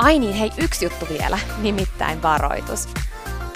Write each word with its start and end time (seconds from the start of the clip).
Ai 0.00 0.18
niin, 0.18 0.34
hei, 0.34 0.50
yksi 0.64 0.84
juttu 0.84 1.06
vielä, 1.08 1.38
nimittäin 1.62 2.22
varoitus. 2.22 2.88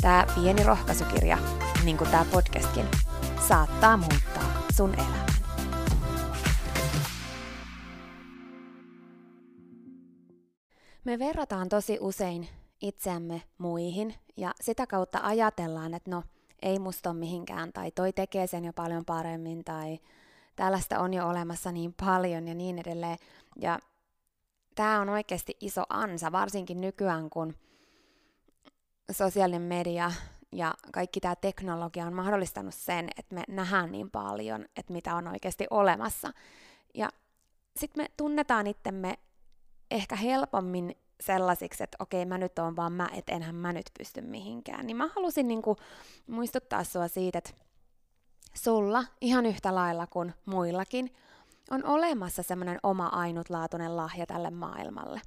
Tämä 0.00 0.27
pieni 0.34 0.65
rohkaisukirja, 0.65 1.38
niin 1.84 1.97
kuin 1.97 2.10
tämä 2.10 2.25
podcastkin, 2.32 2.87
saattaa 3.49 3.97
muuttaa 3.97 4.62
sun 4.77 4.94
elämän. 4.94 5.27
Me 11.04 11.19
verrataan 11.19 11.69
tosi 11.69 11.99
usein 12.00 12.49
itseämme 12.81 13.43
muihin 13.59 14.15
ja 14.37 14.54
sitä 14.60 14.87
kautta 14.87 15.21
ajatellaan, 15.22 15.94
että 15.94 16.10
no, 16.10 16.22
ei 16.62 16.78
musta 16.78 17.10
ole 17.10 17.19
mihinkään 17.19 17.72
tai 17.72 17.91
toi 17.91 18.12
tekee 18.12 18.47
sen 18.47 18.65
jo 18.65 18.72
paljon 18.72 19.04
paremmin 19.04 19.65
tai 19.65 19.99
tällaista 20.56 20.99
on 20.99 21.15
jo 21.15 21.28
olemassa 21.28 21.72
niin 21.72 21.94
paljon 22.04 22.49
ja 22.49 22.54
niin 22.54 22.78
edelleen. 22.78 23.19
Ja 23.60 23.78
tämä 24.74 25.00
on 25.00 25.08
oikeasti 25.08 25.56
iso 25.60 25.82
ansa, 25.88 26.32
varsinkin 26.32 26.80
nykyään, 26.80 27.30
kun 27.30 27.54
sosiaalinen 29.10 29.62
media 29.62 30.12
ja 30.52 30.74
kaikki 30.92 31.20
tämä 31.20 31.36
teknologia 31.36 32.06
on 32.06 32.14
mahdollistanut 32.14 32.74
sen, 32.74 33.08
että 33.18 33.34
me 33.34 33.42
nähdään 33.48 33.92
niin 33.92 34.10
paljon, 34.10 34.66
että 34.76 34.92
mitä 34.92 35.14
on 35.14 35.28
oikeasti 35.28 35.66
olemassa. 35.70 36.32
Ja 36.94 37.08
sitten 37.76 38.02
me 38.04 38.10
tunnetaan 38.16 38.66
itsemme 38.66 39.18
ehkä 39.90 40.16
helpommin 40.16 40.96
sellaisiksi, 41.20 41.84
että 41.84 41.96
okei, 42.00 42.26
mä 42.26 42.38
nyt 42.38 42.58
oon 42.58 42.76
vaan 42.76 42.92
mä, 42.92 43.08
että 43.12 43.32
enhän 43.32 43.54
mä 43.54 43.72
nyt 43.72 43.91
pysty 43.98 44.20
mihinkään. 44.20 44.86
Niin 44.86 44.96
mä 44.96 45.08
halusin 45.14 45.48
niinku 45.48 45.76
muistuttaa 46.26 46.84
sua 46.84 47.08
siitä, 47.08 47.38
että 47.38 47.50
sulla 48.54 49.04
ihan 49.20 49.46
yhtä 49.46 49.74
lailla 49.74 50.06
kuin 50.06 50.34
muillakin 50.46 51.14
on 51.70 51.86
olemassa 51.86 52.42
semmoinen 52.42 52.78
oma 52.82 53.06
ainutlaatuinen 53.06 53.97
lahja 53.97 54.26
tälle 54.26 54.50
maailmalle. 54.50 55.20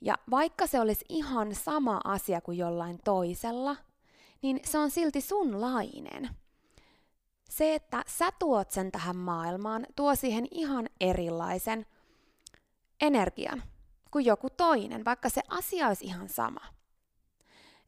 Ja 0.00 0.14
vaikka 0.30 0.66
se 0.66 0.80
olisi 0.80 1.04
ihan 1.08 1.54
sama 1.54 2.00
asia 2.04 2.40
kuin 2.40 2.58
jollain 2.58 2.98
toisella, 3.04 3.76
niin 4.42 4.60
se 4.64 4.78
on 4.78 4.90
silti 4.90 5.20
sunlainen. 5.20 6.30
Se, 7.50 7.74
että 7.74 8.04
sä 8.06 8.32
tuot 8.38 8.70
sen 8.70 8.92
tähän 8.92 9.16
maailmaan, 9.16 9.86
tuo 9.96 10.14
siihen 10.14 10.46
ihan 10.50 10.88
erilaisen 11.00 11.86
energian 13.00 13.62
kuin 14.10 14.24
joku 14.24 14.50
toinen, 14.50 15.04
vaikka 15.04 15.28
se 15.28 15.42
asia 15.48 15.88
olisi 15.88 16.04
ihan 16.04 16.28
sama. 16.28 16.60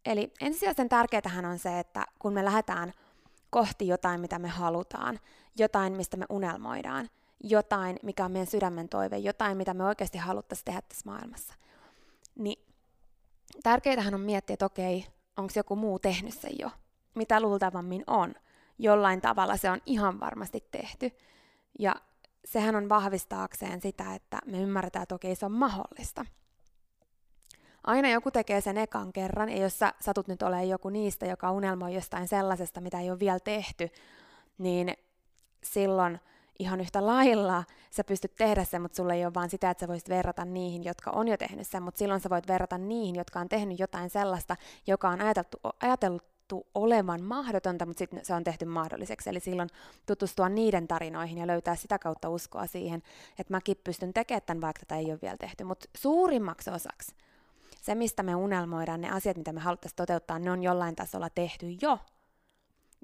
Eli 0.05 0.33
ensisijaisen 0.41 0.89
tärkeätähän 0.89 1.45
on 1.45 1.59
se, 1.59 1.79
että 1.79 2.07
kun 2.19 2.33
me 2.33 2.45
lähdetään 2.45 2.93
kohti 3.51 3.89
jotain, 3.89 4.21
mitä 4.21 4.39
me 4.39 4.49
halutaan, 4.49 5.21
jotain, 5.59 5.93
mistä 5.97 6.17
me 6.17 6.27
unelmoidaan, 6.29 7.09
jotain, 7.41 7.99
mikä 8.03 8.25
on 8.25 8.33
meidän 8.33 8.47
sydämen 8.47 8.89
toive, 8.89 9.19
jotain, 9.19 9.57
mitä 9.57 9.75
me 9.75 9.85
oikeasti 9.85 10.19
haluttaisiin 10.19 10.65
tehdä 10.65 10.83
tässä 10.83 11.11
maailmassa. 11.11 11.55
Niin 12.35 12.67
tärkeintähän 13.63 14.15
on 14.15 14.21
miettiä, 14.21 14.55
että 14.55 14.67
okei, 14.67 15.07
onko 15.37 15.53
joku 15.57 15.77
muu 15.77 15.99
tehnyt 15.99 16.35
sen 16.35 16.53
jo? 16.59 16.71
Mitä 17.15 17.41
luultavammin 17.41 18.05
on? 18.07 18.35
Jollain 18.79 19.21
tavalla 19.21 19.57
se 19.57 19.71
on 19.71 19.81
ihan 19.87 20.21
varmasti 20.21 20.65
tehty. 20.71 21.11
Ja 21.79 21.97
sehän 22.45 22.77
on 22.77 22.89
vahvistaakseen 22.89 23.81
sitä, 23.81 24.15
että 24.15 24.39
me 24.47 24.63
ymmärretään, 24.63 25.03
että 25.03 25.15
okei, 25.15 25.35
se 25.35 25.47
on 25.47 25.53
mahdollista. 25.53 26.27
Aina 27.85 28.09
joku 28.09 28.31
tekee 28.31 28.61
sen 28.61 28.79
ekan 28.79 29.13
kerran, 29.13 29.49
ja 29.49 29.57
jos 29.57 29.79
sä 29.79 29.95
satut 30.01 30.29
nyt 30.29 30.43
olemaan 30.43 30.69
joku 30.69 30.89
niistä, 30.89 31.27
joka 31.27 31.53
unelmoi 31.53 31.95
jostain 31.95 32.29
sellaisesta, 32.29 32.81
mitä 32.81 33.01
ei 33.01 33.11
ole 33.11 33.19
vielä 33.19 33.41
tehty, 33.41 33.89
niin 34.59 34.95
silloin 35.63 36.21
ihan 36.61 36.81
yhtä 36.81 37.07
lailla 37.07 37.65
sä 37.91 38.05
pystyt 38.05 38.37
tehdä 38.37 38.65
sen, 38.65 38.83
mutta 38.83 38.97
sulla 38.97 39.15
ei 39.15 39.25
ole 39.25 39.35
vaan 39.35 39.51
sitä, 39.51 39.71
että 39.71 39.81
sä 39.81 39.89
voisit 39.89 40.09
verrata 40.09 40.45
niihin, 40.45 40.85
jotka 40.85 41.11
on 41.11 41.29
jo 41.29 41.37
tehnyt 41.37 41.67
sen, 41.67 41.83
mutta 41.83 41.99
silloin 41.99 42.21
sä 42.21 42.31
voit 42.31 42.49
verrata 42.49 42.79
niihin, 42.79 43.15
jotka 43.15 43.41
on 43.41 43.49
tehnyt 43.49 43.79
jotain 43.79 44.11
sellaista, 44.11 44.57
joka 44.87 45.09
on 45.09 45.21
ajateltu, 45.21 45.57
ajateltu 45.83 46.67
olevan 46.75 47.23
mahdotonta, 47.23 47.87
mutta 47.87 47.99
sitten 47.99 48.25
se 48.25 48.35
on 48.35 48.45
tehty 48.45 48.65
mahdolliseksi. 48.65 49.31
Eli 49.31 49.41
silloin 49.41 49.69
tutustua 50.07 50.49
niiden 50.49 50.89
tarinoihin 50.89 51.39
ja 51.39 51.47
löytää 51.47 51.77
sitä 51.77 51.99
kautta 51.99 52.29
uskoa 52.29 52.67
siihen, 52.67 53.03
että 53.39 53.53
mäkin 53.53 53.77
pystyn 53.85 54.13
tekemään 54.13 54.43
tämän, 54.47 54.61
vaikka 54.61 54.81
tätä 54.81 54.97
ei 54.97 55.11
ole 55.11 55.19
vielä 55.23 55.37
tehty. 55.37 55.65
Mutta 55.65 55.89
suurimmaksi 55.97 56.71
osaksi 56.71 57.15
se, 57.81 57.95
mistä 57.95 58.23
me 58.23 58.35
unelmoidaan, 58.35 59.01
ne 59.01 59.11
asiat, 59.11 59.37
mitä 59.37 59.53
me 59.53 59.61
haluttaisiin 59.61 59.97
toteuttaa, 59.97 60.39
ne 60.39 60.51
on 60.51 60.63
jollain 60.63 60.97
tasolla 60.97 61.31
tehty 61.31 61.67
jo. 61.83 61.99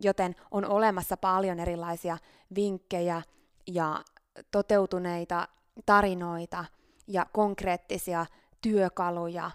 Joten 0.02 0.34
on 0.50 0.64
olemassa 0.64 1.16
paljon 1.16 1.60
erilaisia 1.60 2.18
vinkkejä, 2.54 3.22
ja 3.66 4.04
toteutuneita 4.50 5.48
tarinoita 5.86 6.64
ja 7.06 7.26
konkreettisia 7.32 8.26
työkaluja, 8.60 9.50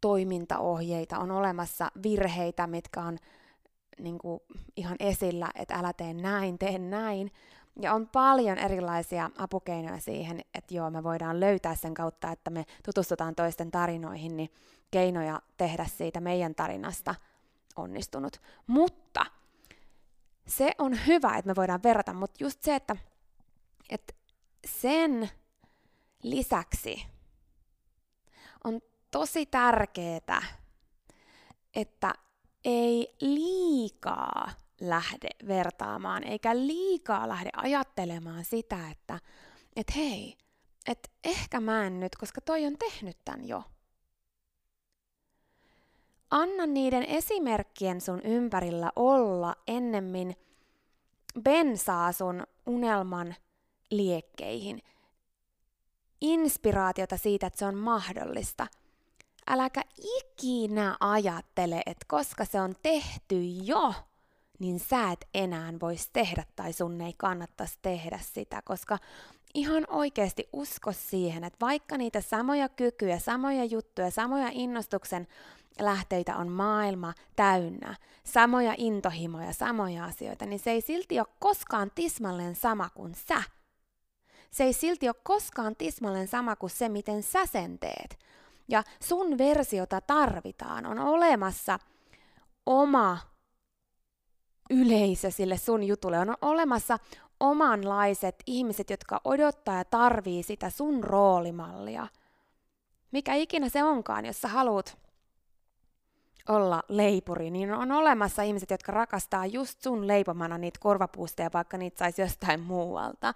toimintaohjeita, 0.00 1.18
on 1.18 1.30
olemassa 1.30 1.90
virheitä, 2.02 2.66
mitkä 2.66 3.02
on 3.02 3.18
niin 3.98 4.18
kuin, 4.18 4.40
ihan 4.76 4.96
esillä, 5.00 5.50
että 5.54 5.74
älä 5.74 5.92
tee 5.92 6.14
näin, 6.14 6.58
tee 6.58 6.78
näin. 6.78 7.32
Ja 7.80 7.94
on 7.94 8.08
paljon 8.08 8.58
erilaisia 8.58 9.30
apukeinoja 9.38 10.00
siihen, 10.00 10.40
että 10.54 10.74
joo, 10.74 10.90
me 10.90 11.02
voidaan 11.02 11.40
löytää 11.40 11.74
sen 11.74 11.94
kautta, 11.94 12.30
että 12.30 12.50
me 12.50 12.64
tutustutaan 12.84 13.34
toisten 13.34 13.70
tarinoihin, 13.70 14.36
niin 14.36 14.50
keinoja 14.90 15.42
tehdä 15.56 15.84
siitä 15.84 16.20
meidän 16.20 16.54
tarinasta 16.54 17.14
onnistunut. 17.76 18.40
Mutta 18.66 19.26
se 20.46 20.72
on 20.78 21.06
hyvä, 21.06 21.36
että 21.36 21.50
me 21.50 21.56
voidaan 21.56 21.82
verrata, 21.82 22.12
mutta 22.12 22.44
just 22.44 22.62
se, 22.62 22.74
että 22.74 22.96
että 23.90 24.14
sen 24.66 25.30
lisäksi 26.22 27.06
on 28.64 28.80
tosi 29.10 29.46
tärkeää, 29.46 30.42
että 31.74 32.14
ei 32.64 33.16
liikaa 33.20 34.50
lähde 34.80 35.28
vertaamaan, 35.48 36.24
eikä 36.24 36.56
liikaa 36.56 37.28
lähde 37.28 37.50
ajattelemaan 37.56 38.44
sitä, 38.44 38.90
että 38.90 39.20
et 39.76 39.96
hei, 39.96 40.36
että 40.86 41.08
ehkä 41.24 41.60
mä 41.60 41.86
en 41.86 42.00
nyt, 42.00 42.16
koska 42.16 42.40
toi 42.40 42.66
on 42.66 42.76
tehnyt 42.78 43.16
tän 43.24 43.48
jo. 43.48 43.62
Anna 46.30 46.66
niiden 46.66 47.02
esimerkkien 47.02 48.00
sun 48.00 48.20
ympärillä 48.22 48.92
olla 48.96 49.56
ennemmin 49.66 50.36
bensaa 51.42 52.12
sun 52.12 52.46
unelman 52.66 53.34
liekkeihin. 53.96 54.82
Inspiraatiota 56.20 57.16
siitä, 57.16 57.46
että 57.46 57.58
se 57.58 57.66
on 57.66 57.74
mahdollista. 57.74 58.66
Äläkä 59.46 59.82
ikinä 59.98 60.96
ajattele, 61.00 61.82
että 61.86 62.04
koska 62.08 62.44
se 62.44 62.60
on 62.60 62.74
tehty 62.82 63.44
jo, 63.44 63.94
niin 64.58 64.78
sä 64.78 65.12
et 65.12 65.28
enää 65.34 65.72
voisi 65.80 66.10
tehdä 66.12 66.44
tai 66.56 66.72
sun 66.72 67.00
ei 67.00 67.14
kannattaisi 67.16 67.78
tehdä 67.82 68.18
sitä, 68.22 68.62
koska 68.64 68.98
ihan 69.54 69.86
oikeasti 69.88 70.48
usko 70.52 70.92
siihen, 70.92 71.44
että 71.44 71.66
vaikka 71.66 71.98
niitä 71.98 72.20
samoja 72.20 72.68
kykyjä, 72.68 73.18
samoja 73.18 73.64
juttuja, 73.64 74.10
samoja 74.10 74.48
innostuksen 74.52 75.26
lähteitä 75.80 76.36
on 76.36 76.48
maailma 76.48 77.14
täynnä, 77.36 77.96
samoja 78.24 78.74
intohimoja, 78.78 79.52
samoja 79.52 80.04
asioita, 80.04 80.46
niin 80.46 80.58
se 80.58 80.70
ei 80.70 80.80
silti 80.80 81.18
ole 81.18 81.26
koskaan 81.38 81.90
tismalleen 81.94 82.56
sama 82.56 82.90
kuin 82.90 83.14
sä. 83.14 83.42
Se 84.54 84.64
ei 84.64 84.72
silti 84.72 85.08
ole 85.08 85.16
koskaan 85.22 85.76
tismalleen 85.76 86.28
sama 86.28 86.56
kuin 86.56 86.70
se, 86.70 86.88
miten 86.88 87.22
sä 87.22 87.46
sen 87.46 87.78
teet. 87.78 88.18
Ja 88.68 88.82
sun 89.00 89.38
versiota 89.38 90.00
tarvitaan. 90.00 90.86
On 90.86 90.98
olemassa 90.98 91.78
oma 92.66 93.18
yleisö 94.70 95.30
sille 95.30 95.56
sun 95.56 95.84
jutulle. 95.84 96.18
On 96.18 96.34
olemassa 96.42 96.98
omanlaiset 97.40 98.36
ihmiset, 98.46 98.90
jotka 98.90 99.20
odottaa 99.24 99.78
ja 99.78 99.84
tarvii 99.84 100.42
sitä 100.42 100.70
sun 100.70 101.04
roolimallia. 101.04 102.06
Mikä 103.12 103.34
ikinä 103.34 103.68
se 103.68 103.84
onkaan, 103.84 104.24
jos 104.24 104.40
sä 104.40 104.48
haluat 104.48 104.98
olla 106.48 106.82
leipuri, 106.88 107.50
niin 107.50 107.74
on 107.74 107.92
olemassa 107.92 108.42
ihmiset, 108.42 108.70
jotka 108.70 108.92
rakastaa 108.92 109.46
just 109.46 109.82
sun 109.82 110.06
leipomana 110.06 110.58
niitä 110.58 110.80
korvapuusteja, 110.82 111.50
vaikka 111.52 111.78
niitä 111.78 111.98
saisi 111.98 112.22
jostain 112.22 112.60
muualta. 112.60 113.34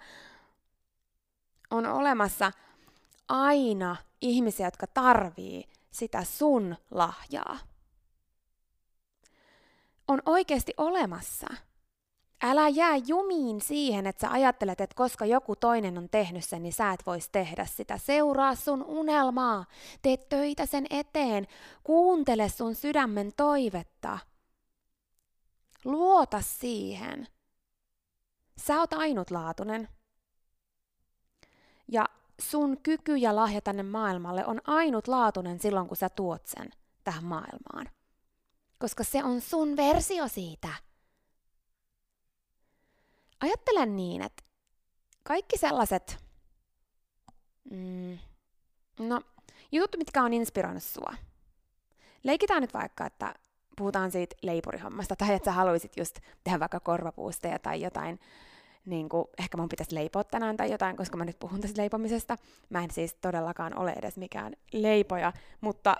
On 1.71 1.85
olemassa 1.85 2.51
aina 3.27 3.95
ihmisiä, 4.21 4.67
jotka 4.67 4.87
tarvii 4.87 5.63
sitä 5.91 6.23
sun 6.23 6.75
lahjaa. 6.91 7.57
On 10.07 10.21
oikeasti 10.25 10.73
olemassa– 10.77 11.47
Älä 12.41 12.69
jää 12.69 12.95
jumiin 12.95 13.61
siihen, 13.61 14.07
että 14.07 14.21
sä 14.21 14.31
ajattelet, 14.31 14.81
että 14.81 14.95
koska 14.95 15.25
joku 15.25 15.55
toinen 15.55 15.97
on 15.97 16.09
tehnyt 16.09 16.45
sen, 16.45 16.63
niin 16.63 16.73
sä 16.73 16.91
et 16.91 17.05
vois 17.05 17.29
tehdä 17.29 17.65
sitä. 17.65 17.97
Seuraa 17.97 18.55
sun 18.55 18.83
unelmaa, 18.83 19.65
tee 20.01 20.17
töitä 20.17 20.65
sen 20.65 20.85
eteen, 20.89 21.47
kuuntele 21.83 22.49
sun 22.49 22.75
sydämen 22.75 23.31
toivetta. 23.37 24.19
Luota 25.85 26.41
siihen. 26.41 27.27
Sä 28.57 28.79
oot 28.79 28.93
ainutlaatuinen. 28.93 29.87
Ja 31.91 32.05
sun 32.41 32.77
kyky 32.83 33.17
ja 33.17 33.35
lahja 33.35 33.61
tänne 33.61 33.83
maailmalle 33.83 34.45
on 34.45 34.61
ainutlaatuinen 34.67 35.59
silloin, 35.59 35.87
kun 35.87 35.97
sä 35.97 36.09
tuot 36.09 36.47
sen 36.47 36.69
tähän 37.03 37.23
maailmaan. 37.23 37.89
Koska 38.79 39.03
se 39.03 39.23
on 39.23 39.41
sun 39.41 39.77
versio 39.77 40.27
siitä 40.27 40.69
ajattelen 43.41 43.95
niin, 43.95 44.21
että 44.21 44.43
kaikki 45.23 45.57
sellaiset, 45.57 46.17
mm, 47.71 48.17
no, 48.99 49.21
jutut, 49.71 49.97
mitkä 49.97 50.23
on 50.23 50.33
inspiroinut 50.33 50.83
sua. 50.83 51.13
Leikitään 52.23 52.61
nyt 52.61 52.73
vaikka, 52.73 53.05
että 53.05 53.35
puhutaan 53.77 54.11
siitä 54.11 54.35
leipurihommasta, 54.41 55.15
tai 55.15 55.33
että 55.33 55.45
sä 55.45 55.51
haluaisit 55.51 55.97
just 55.97 56.19
tehdä 56.43 56.59
vaikka 56.59 56.79
korvapuusteja 56.79 57.59
tai 57.59 57.81
jotain, 57.81 58.19
niin 58.89 59.09
kuin, 59.09 59.25
ehkä 59.39 59.57
mun 59.57 59.69
pitäisi 59.69 59.95
leipoa 59.95 60.23
tänään 60.23 60.57
tai 60.57 60.71
jotain, 60.71 60.97
koska 60.97 61.17
mä 61.17 61.25
nyt 61.25 61.39
puhun 61.39 61.61
tästä 61.61 61.81
leipomisesta. 61.81 62.37
Mä 62.69 62.83
en 62.83 62.91
siis 62.91 63.13
todellakaan 63.13 63.77
ole 63.77 63.91
edes 63.91 64.17
mikään 64.17 64.53
leipoja, 64.73 65.33
mutta 65.61 65.95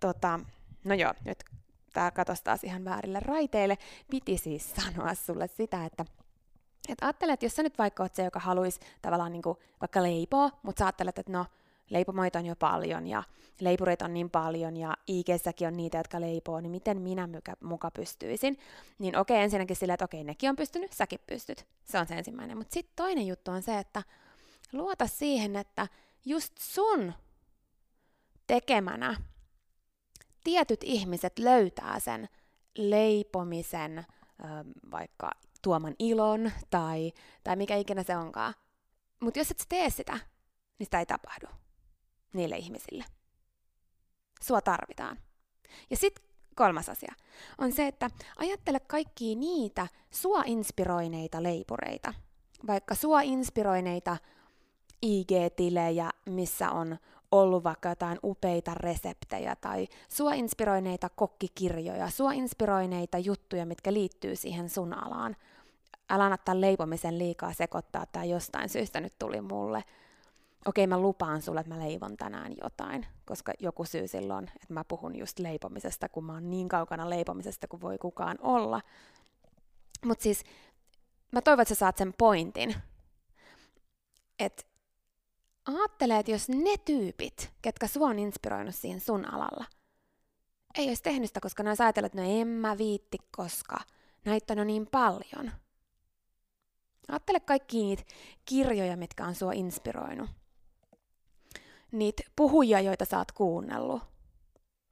tota, 0.00 0.40
no 0.84 0.94
joo, 0.94 1.14
nyt 1.24 1.44
tää 1.92 2.10
katosi 2.10 2.44
taas 2.44 2.64
ihan 2.64 2.84
väärille 2.84 3.20
raiteille. 3.20 3.78
Piti 4.10 4.38
siis 4.38 4.72
sanoa 4.76 5.14
sulle 5.14 5.48
sitä, 5.48 5.84
että 5.84 6.04
et 6.88 6.98
ajattele, 7.02 7.32
että 7.32 7.46
jos 7.46 7.56
sä 7.56 7.62
nyt 7.62 7.78
vaikka 7.78 8.02
oot 8.02 8.14
se, 8.14 8.24
joka 8.24 8.40
haluaisi 8.40 8.80
tavallaan 9.02 9.32
niin 9.32 9.42
kuin 9.42 9.58
vaikka 9.80 10.02
leipoa, 10.02 10.50
mutta 10.62 10.78
sä 10.78 10.86
ajattelet, 10.86 11.18
että 11.18 11.32
no, 11.32 11.46
leipomoita 11.90 12.38
on 12.38 12.46
jo 12.46 12.56
paljon 12.56 13.06
ja 13.06 13.22
leipureita 13.60 14.04
on 14.04 14.14
niin 14.14 14.30
paljon 14.30 14.76
ja 14.76 14.96
ig 15.06 15.26
on 15.66 15.76
niitä, 15.76 15.98
jotka 15.98 16.20
leipoo, 16.20 16.60
niin 16.60 16.70
miten 16.70 17.00
minä 17.00 17.26
muka, 17.26 17.52
muka 17.60 17.90
pystyisin? 17.90 18.58
Niin 18.98 19.16
okei, 19.16 19.42
ensinnäkin 19.42 19.76
silleen, 19.76 19.94
että 19.94 20.04
okei, 20.04 20.24
nekin 20.24 20.50
on 20.50 20.56
pystynyt, 20.56 20.92
säkin 20.92 21.20
pystyt. 21.26 21.66
Se 21.84 21.98
on 21.98 22.06
se 22.06 22.14
ensimmäinen. 22.14 22.58
Mutta 22.58 22.74
sitten 22.74 22.92
toinen 22.96 23.26
juttu 23.26 23.50
on 23.50 23.62
se, 23.62 23.78
että 23.78 24.02
luota 24.72 25.06
siihen, 25.06 25.56
että 25.56 25.88
just 26.24 26.52
sun 26.58 27.12
tekemänä 28.46 29.16
tietyt 30.44 30.80
ihmiset 30.84 31.38
löytää 31.38 32.00
sen 32.00 32.28
leipomisen, 32.78 34.04
vaikka 34.90 35.30
tuoman 35.62 35.94
ilon 35.98 36.52
tai, 36.70 37.12
tai 37.44 37.56
mikä 37.56 37.76
ikinä 37.76 38.02
se 38.02 38.16
onkaan. 38.16 38.54
Mutta 39.20 39.40
jos 39.40 39.50
et 39.50 39.64
tee 39.68 39.90
sitä, 39.90 40.12
niin 40.78 40.86
sitä 40.86 40.98
ei 40.98 41.06
tapahdu 41.06 41.46
niille 42.32 42.56
ihmisille. 42.56 43.04
Sua 44.42 44.60
tarvitaan. 44.60 45.18
Ja 45.90 45.96
sitten 45.96 46.24
kolmas 46.54 46.88
asia 46.88 47.14
on 47.58 47.72
se, 47.72 47.86
että 47.86 48.10
ajattele 48.36 48.80
kaikkia 48.80 49.36
niitä 49.36 49.88
sua 50.10 50.42
inspiroineita 50.46 51.42
leipureita, 51.42 52.14
vaikka 52.66 52.94
sua 52.94 53.20
inspiroineita 53.20 54.16
IG-tilejä, 55.02 56.10
missä 56.26 56.70
on 56.70 56.98
ollut 57.32 57.64
vaikka 57.64 57.88
jotain 57.88 58.18
upeita 58.24 58.74
reseptejä 58.74 59.56
tai 59.56 59.88
sua 60.08 60.34
inspiroineita 60.34 61.08
kokkikirjoja, 61.08 62.10
sua 62.10 62.32
inspiroineita 62.32 63.18
juttuja, 63.18 63.66
mitkä 63.66 63.92
liittyy 63.92 64.36
siihen 64.36 64.68
sun 64.68 64.94
alaan. 64.94 65.36
Älä 66.10 66.24
anna 66.24 66.38
leipomisen 66.52 67.18
liikaa 67.18 67.52
sekoittaa, 67.52 68.06
tai 68.06 68.30
jostain 68.30 68.68
syystä 68.68 69.00
nyt 69.00 69.18
tuli 69.18 69.40
mulle. 69.40 69.84
Okei, 70.66 70.86
mä 70.86 70.98
lupaan 70.98 71.42
sulle, 71.42 71.60
että 71.60 71.74
mä 71.74 71.80
leivon 71.80 72.16
tänään 72.16 72.54
jotain, 72.62 73.06
koska 73.24 73.52
joku 73.58 73.84
syy 73.84 74.08
silloin, 74.08 74.44
että 74.54 74.74
mä 74.74 74.84
puhun 74.84 75.18
just 75.18 75.38
leipomisesta, 75.38 76.08
kun 76.08 76.24
mä 76.24 76.32
oon 76.32 76.50
niin 76.50 76.68
kaukana 76.68 77.10
leipomisesta 77.10 77.68
kuin 77.68 77.80
voi 77.80 77.98
kukaan 77.98 78.38
olla. 78.40 78.80
Mutta 80.04 80.22
siis 80.22 80.44
mä 81.32 81.40
toivon, 81.40 81.62
että 81.62 81.74
sä 81.74 81.78
saat 81.78 81.96
sen 81.96 82.14
pointin, 82.18 82.74
että 84.38 84.62
ajattele, 85.66 86.18
että 86.18 86.32
jos 86.32 86.48
ne 86.48 86.76
tyypit, 86.84 87.52
ketkä 87.62 87.86
sua 87.86 88.08
on 88.08 88.18
inspiroinut 88.18 88.74
siihen 88.74 89.00
sun 89.00 89.34
alalla, 89.34 89.64
ei 90.78 90.88
olisi 90.88 91.02
tehnyt 91.02 91.26
sitä, 91.30 91.40
koska 91.40 91.62
ne 91.62 91.70
olisi 91.70 91.82
ajatellut, 91.82 92.14
että 92.14 92.22
no 92.22 92.40
en 92.40 92.48
mä 92.48 92.78
viitti, 92.78 93.18
koska 93.36 93.76
näitä 94.24 94.54
on 94.60 94.66
niin 94.66 94.86
paljon. 94.86 95.52
Ajattele 97.08 97.40
kaikki 97.40 97.82
niitä 97.82 98.02
kirjoja, 98.44 98.96
mitkä 98.96 99.24
on 99.26 99.34
sua 99.34 99.52
inspiroinut. 99.52 100.30
Niitä 101.92 102.22
puhujia, 102.36 102.80
joita 102.80 103.04
sä 103.04 103.18
oot 103.18 103.32
kuunnellut. 103.32 104.02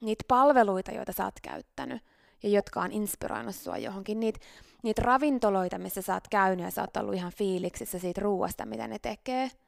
Niitä 0.01 0.25
palveluita, 0.29 0.93
joita 0.93 1.13
sä 1.13 1.25
oot 1.25 1.41
käyttänyt 1.43 2.03
ja 2.43 2.49
jotka 2.49 2.81
on 2.81 2.93
inspiroinut 2.93 3.55
sua 3.55 3.77
johonkin. 3.77 4.21
Niitä 4.21 4.41
niit 4.83 4.99
ravintoloita, 4.99 5.79
missä 5.79 6.03
sä 6.03 6.15
oot 6.15 6.29
käynyt 6.29 6.65
ja 6.65 6.71
sä 6.71 6.81
oot 6.81 6.97
ollut 6.97 7.15
ihan 7.15 7.33
fiiliksissä 7.33 7.99
siitä 7.99 8.21
ruuasta, 8.21 8.67
mitä 8.67 8.89
ne 8.89 8.99
tekee– 8.99 9.51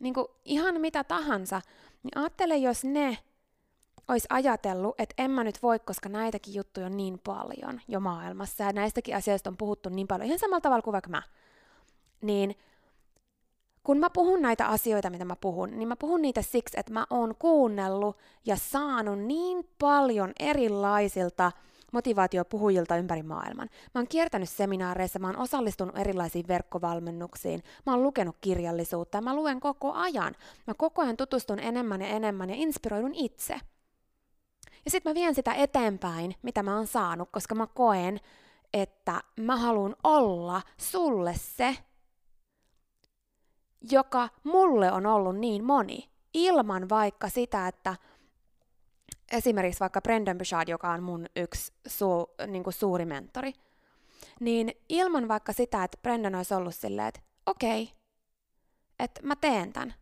niin 0.00 0.14
kuin 0.14 0.26
ihan 0.44 0.80
mitä 0.80 1.04
tahansa, 1.04 1.60
niin 2.02 2.18
ajattele, 2.18 2.56
jos 2.56 2.84
ne 2.84 3.18
olisi 4.08 4.26
ajatellut, 4.30 4.94
että 5.00 5.22
en 5.22 5.30
mä 5.30 5.44
nyt 5.44 5.62
voi, 5.62 5.78
koska 5.78 6.08
näitäkin 6.08 6.54
juttuja 6.54 6.86
on 6.86 6.96
niin 6.96 7.20
paljon 7.24 7.80
jo 7.88 8.00
maailmassa 8.00 8.64
ja 8.64 8.72
näistäkin 8.72 9.16
asioista 9.16 9.50
on 9.50 9.56
puhuttu 9.56 9.88
niin 9.88 10.06
paljon, 10.06 10.26
ihan 10.26 10.38
samalla 10.38 10.60
tavalla 10.60 10.82
kuin 10.82 10.92
vaikka 10.92 11.10
mä, 11.10 11.22
niin 12.20 12.54
kun 13.86 13.98
mä 13.98 14.10
puhun 14.10 14.42
näitä 14.42 14.66
asioita, 14.66 15.10
mitä 15.10 15.24
mä 15.24 15.36
puhun, 15.36 15.70
niin 15.78 15.88
mä 15.88 15.96
puhun 15.96 16.22
niitä 16.22 16.42
siksi, 16.42 16.80
että 16.80 16.92
mä 16.92 17.06
oon 17.10 17.34
kuunnellut 17.38 18.16
ja 18.46 18.56
saanut 18.56 19.18
niin 19.18 19.68
paljon 19.78 20.32
erilaisilta 20.40 21.52
motivaatiopuhujilta 21.92 22.96
ympäri 22.96 23.22
maailman. 23.22 23.68
Mä 23.94 23.98
oon 23.98 24.08
kiertänyt 24.08 24.48
seminaareissa, 24.48 25.18
mä 25.18 25.26
oon 25.26 25.36
osallistunut 25.36 25.98
erilaisiin 25.98 26.48
verkkovalmennuksiin, 26.48 27.62
mä 27.86 27.92
oon 27.92 28.02
lukenut 28.02 28.36
kirjallisuutta 28.40 29.18
ja 29.18 29.22
mä 29.22 29.36
luen 29.36 29.60
koko 29.60 29.92
ajan. 29.92 30.34
Mä 30.66 30.74
koko 30.74 31.02
ajan 31.02 31.16
tutustun 31.16 31.58
enemmän 31.58 32.00
ja 32.00 32.08
enemmän 32.08 32.50
ja 32.50 32.56
inspiroidun 32.56 33.14
itse. 33.14 33.60
Ja 34.84 34.90
sitten 34.90 35.10
mä 35.10 35.14
vien 35.14 35.34
sitä 35.34 35.54
eteenpäin, 35.54 36.34
mitä 36.42 36.62
mä 36.62 36.76
oon 36.76 36.86
saanut, 36.86 37.28
koska 37.32 37.54
mä 37.54 37.66
koen, 37.66 38.20
että 38.72 39.22
mä 39.40 39.56
haluan 39.56 39.96
olla 40.04 40.62
sulle 40.76 41.34
se, 41.38 41.76
joka 43.90 44.28
mulle 44.44 44.92
on 44.92 45.06
ollut 45.06 45.36
niin 45.36 45.64
moni, 45.64 46.10
ilman 46.34 46.88
vaikka 46.88 47.28
sitä, 47.28 47.68
että 47.68 47.96
esimerkiksi 49.32 49.80
vaikka 49.80 50.00
Brendan 50.00 50.38
Bouchard, 50.38 50.68
joka 50.68 50.90
on 50.90 51.02
mun 51.02 51.26
yksi 51.36 51.72
su, 51.86 52.30
niin 52.46 52.64
kuin 52.64 52.74
suuri 52.74 53.04
mentori, 53.04 53.52
niin 54.40 54.72
ilman 54.88 55.28
vaikka 55.28 55.52
sitä, 55.52 55.84
että 55.84 55.98
Brendan 56.02 56.34
olisi 56.34 56.54
ollut 56.54 56.74
silleen, 56.74 57.08
että 57.08 57.20
okei, 57.46 57.82
okay, 57.82 57.94
että 58.98 59.20
mä 59.22 59.36
teen 59.36 59.72
tämän, 59.72 59.94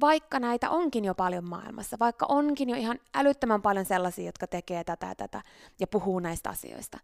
vaikka 0.00 0.38
näitä 0.38 0.70
onkin 0.70 1.04
jo 1.04 1.14
paljon 1.14 1.48
maailmassa, 1.48 1.96
vaikka 2.00 2.26
onkin 2.28 2.70
jo 2.70 2.76
ihan 2.76 2.98
älyttömän 3.14 3.62
paljon 3.62 3.84
sellaisia, 3.84 4.26
jotka 4.26 4.46
tekee 4.46 4.84
tätä 4.84 5.06
ja 5.06 5.14
tätä 5.14 5.42
ja 5.80 5.86
puhuu 5.86 6.18
näistä 6.18 6.50
asioista, 6.50 6.98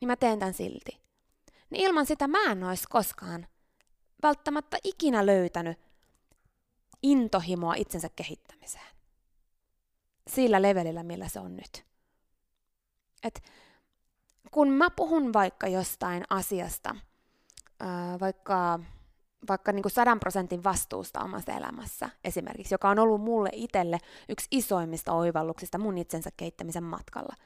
niin 0.00 0.06
mä 0.06 0.16
teen 0.16 0.38
tämän 0.38 0.54
silti. 0.54 1.00
Niin 1.70 1.84
ilman 1.84 2.06
sitä 2.06 2.28
mä 2.28 2.44
en 2.44 2.64
olisi 2.64 2.84
koskaan 2.88 3.46
välttämättä 4.22 4.78
ikinä 4.84 5.26
löytänyt 5.26 5.78
intohimoa 7.02 7.74
itsensä 7.74 8.08
kehittämiseen. 8.16 8.96
Sillä 10.30 10.62
levelillä, 10.62 11.02
millä 11.02 11.28
se 11.28 11.40
on 11.40 11.56
nyt. 11.56 11.84
Et 13.22 13.42
kun 14.50 14.68
mä 14.68 14.90
puhun 14.90 15.32
vaikka 15.32 15.68
jostain 15.68 16.24
asiasta, 16.30 16.96
vaikka, 18.20 18.80
vaikka 19.48 19.72
niin 19.72 19.82
kuin 19.82 19.92
sadan 19.92 20.20
prosentin 20.20 20.64
vastuusta 20.64 21.20
omassa 21.20 21.52
elämässä 21.52 22.10
esimerkiksi, 22.24 22.74
joka 22.74 22.90
on 22.90 22.98
ollut 22.98 23.20
mulle 23.20 23.50
itselle 23.52 23.98
yksi 24.28 24.46
isoimmista 24.50 25.12
oivalluksista 25.12 25.78
mun 25.78 25.98
itsensä 25.98 26.30
kehittämisen 26.36 26.84
matkalla. 26.84 27.36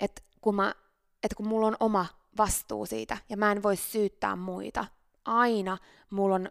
Et 0.00 0.24
kun, 0.40 0.54
mä, 0.54 0.74
et 1.22 1.34
kun 1.34 1.48
mulla 1.48 1.66
on 1.66 1.76
oma 1.80 2.06
vastuu 2.38 2.86
siitä 2.86 3.18
ja 3.28 3.36
mä 3.36 3.52
en 3.52 3.62
voi 3.62 3.76
syyttää 3.76 4.36
muita, 4.36 4.86
aina 5.24 5.78
mulla 6.10 6.34
on 6.34 6.50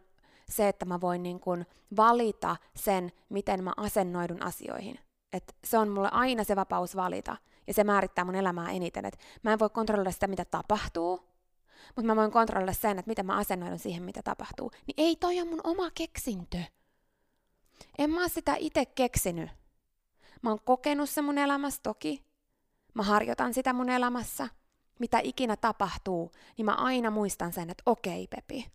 se, 0.50 0.68
että 0.68 0.86
mä 0.86 1.02
voin 1.02 1.24
niin 1.24 1.40
kuin 1.40 1.66
valita 1.98 2.56
sen, 2.76 3.12
miten 3.30 3.64
mä 3.64 3.74
asennoidun 3.78 4.44
asioihin. 4.44 5.00
Et 5.34 5.56
se 5.64 5.78
on 5.78 5.90
mulle 5.90 6.10
aina 6.12 6.44
se 6.44 6.56
vapaus 6.56 6.96
valita, 6.96 7.38
ja 7.68 7.74
se 7.74 7.84
määrittää 7.84 8.26
mun 8.26 8.36
elämää 8.36 8.72
eniten. 8.72 9.06
Et 9.06 9.20
mä 9.44 9.54
en 9.54 9.60
voi 9.60 9.70
kontrolloida 9.70 10.12
sitä, 10.12 10.28
mitä 10.28 10.46
tapahtuu, 10.46 11.32
mutta 11.96 12.08
mä 12.08 12.16
voin 12.16 12.32
kontrolloida 12.32 12.74
sen, 12.74 13.00
että 13.00 13.10
miten 13.10 13.26
mä 13.26 13.38
asennoidun 13.38 13.80
siihen, 13.80 14.04
mitä 14.04 14.22
tapahtuu. 14.24 14.72
Niin 14.88 14.96
ei 14.98 15.16
toi 15.16 15.42
on 15.42 15.48
mun 15.48 15.62
oma 15.64 15.92
keksintö. 15.92 16.58
En 17.98 18.10
mä 18.10 18.28
sitä 18.28 18.56
itse 18.60 18.86
keksinyt. 18.86 19.50
Mä 20.42 20.50
oon 20.50 20.60
kokenut 20.66 21.10
se 21.10 21.22
mun 21.22 21.38
elämässä 21.38 21.80
toki. 21.84 22.24
Mä 22.94 23.04
harjoitan 23.04 23.54
sitä 23.54 23.74
mun 23.74 23.90
elämässä. 23.90 24.48
Mitä 25.00 25.20
ikinä 25.24 25.56
tapahtuu, 25.56 26.32
niin 26.58 26.66
mä 26.66 26.74
aina 26.74 27.12
muistan 27.12 27.54
sen, 27.54 27.70
että 27.70 27.84
okei 27.86 28.28
Pepi, 28.28 28.72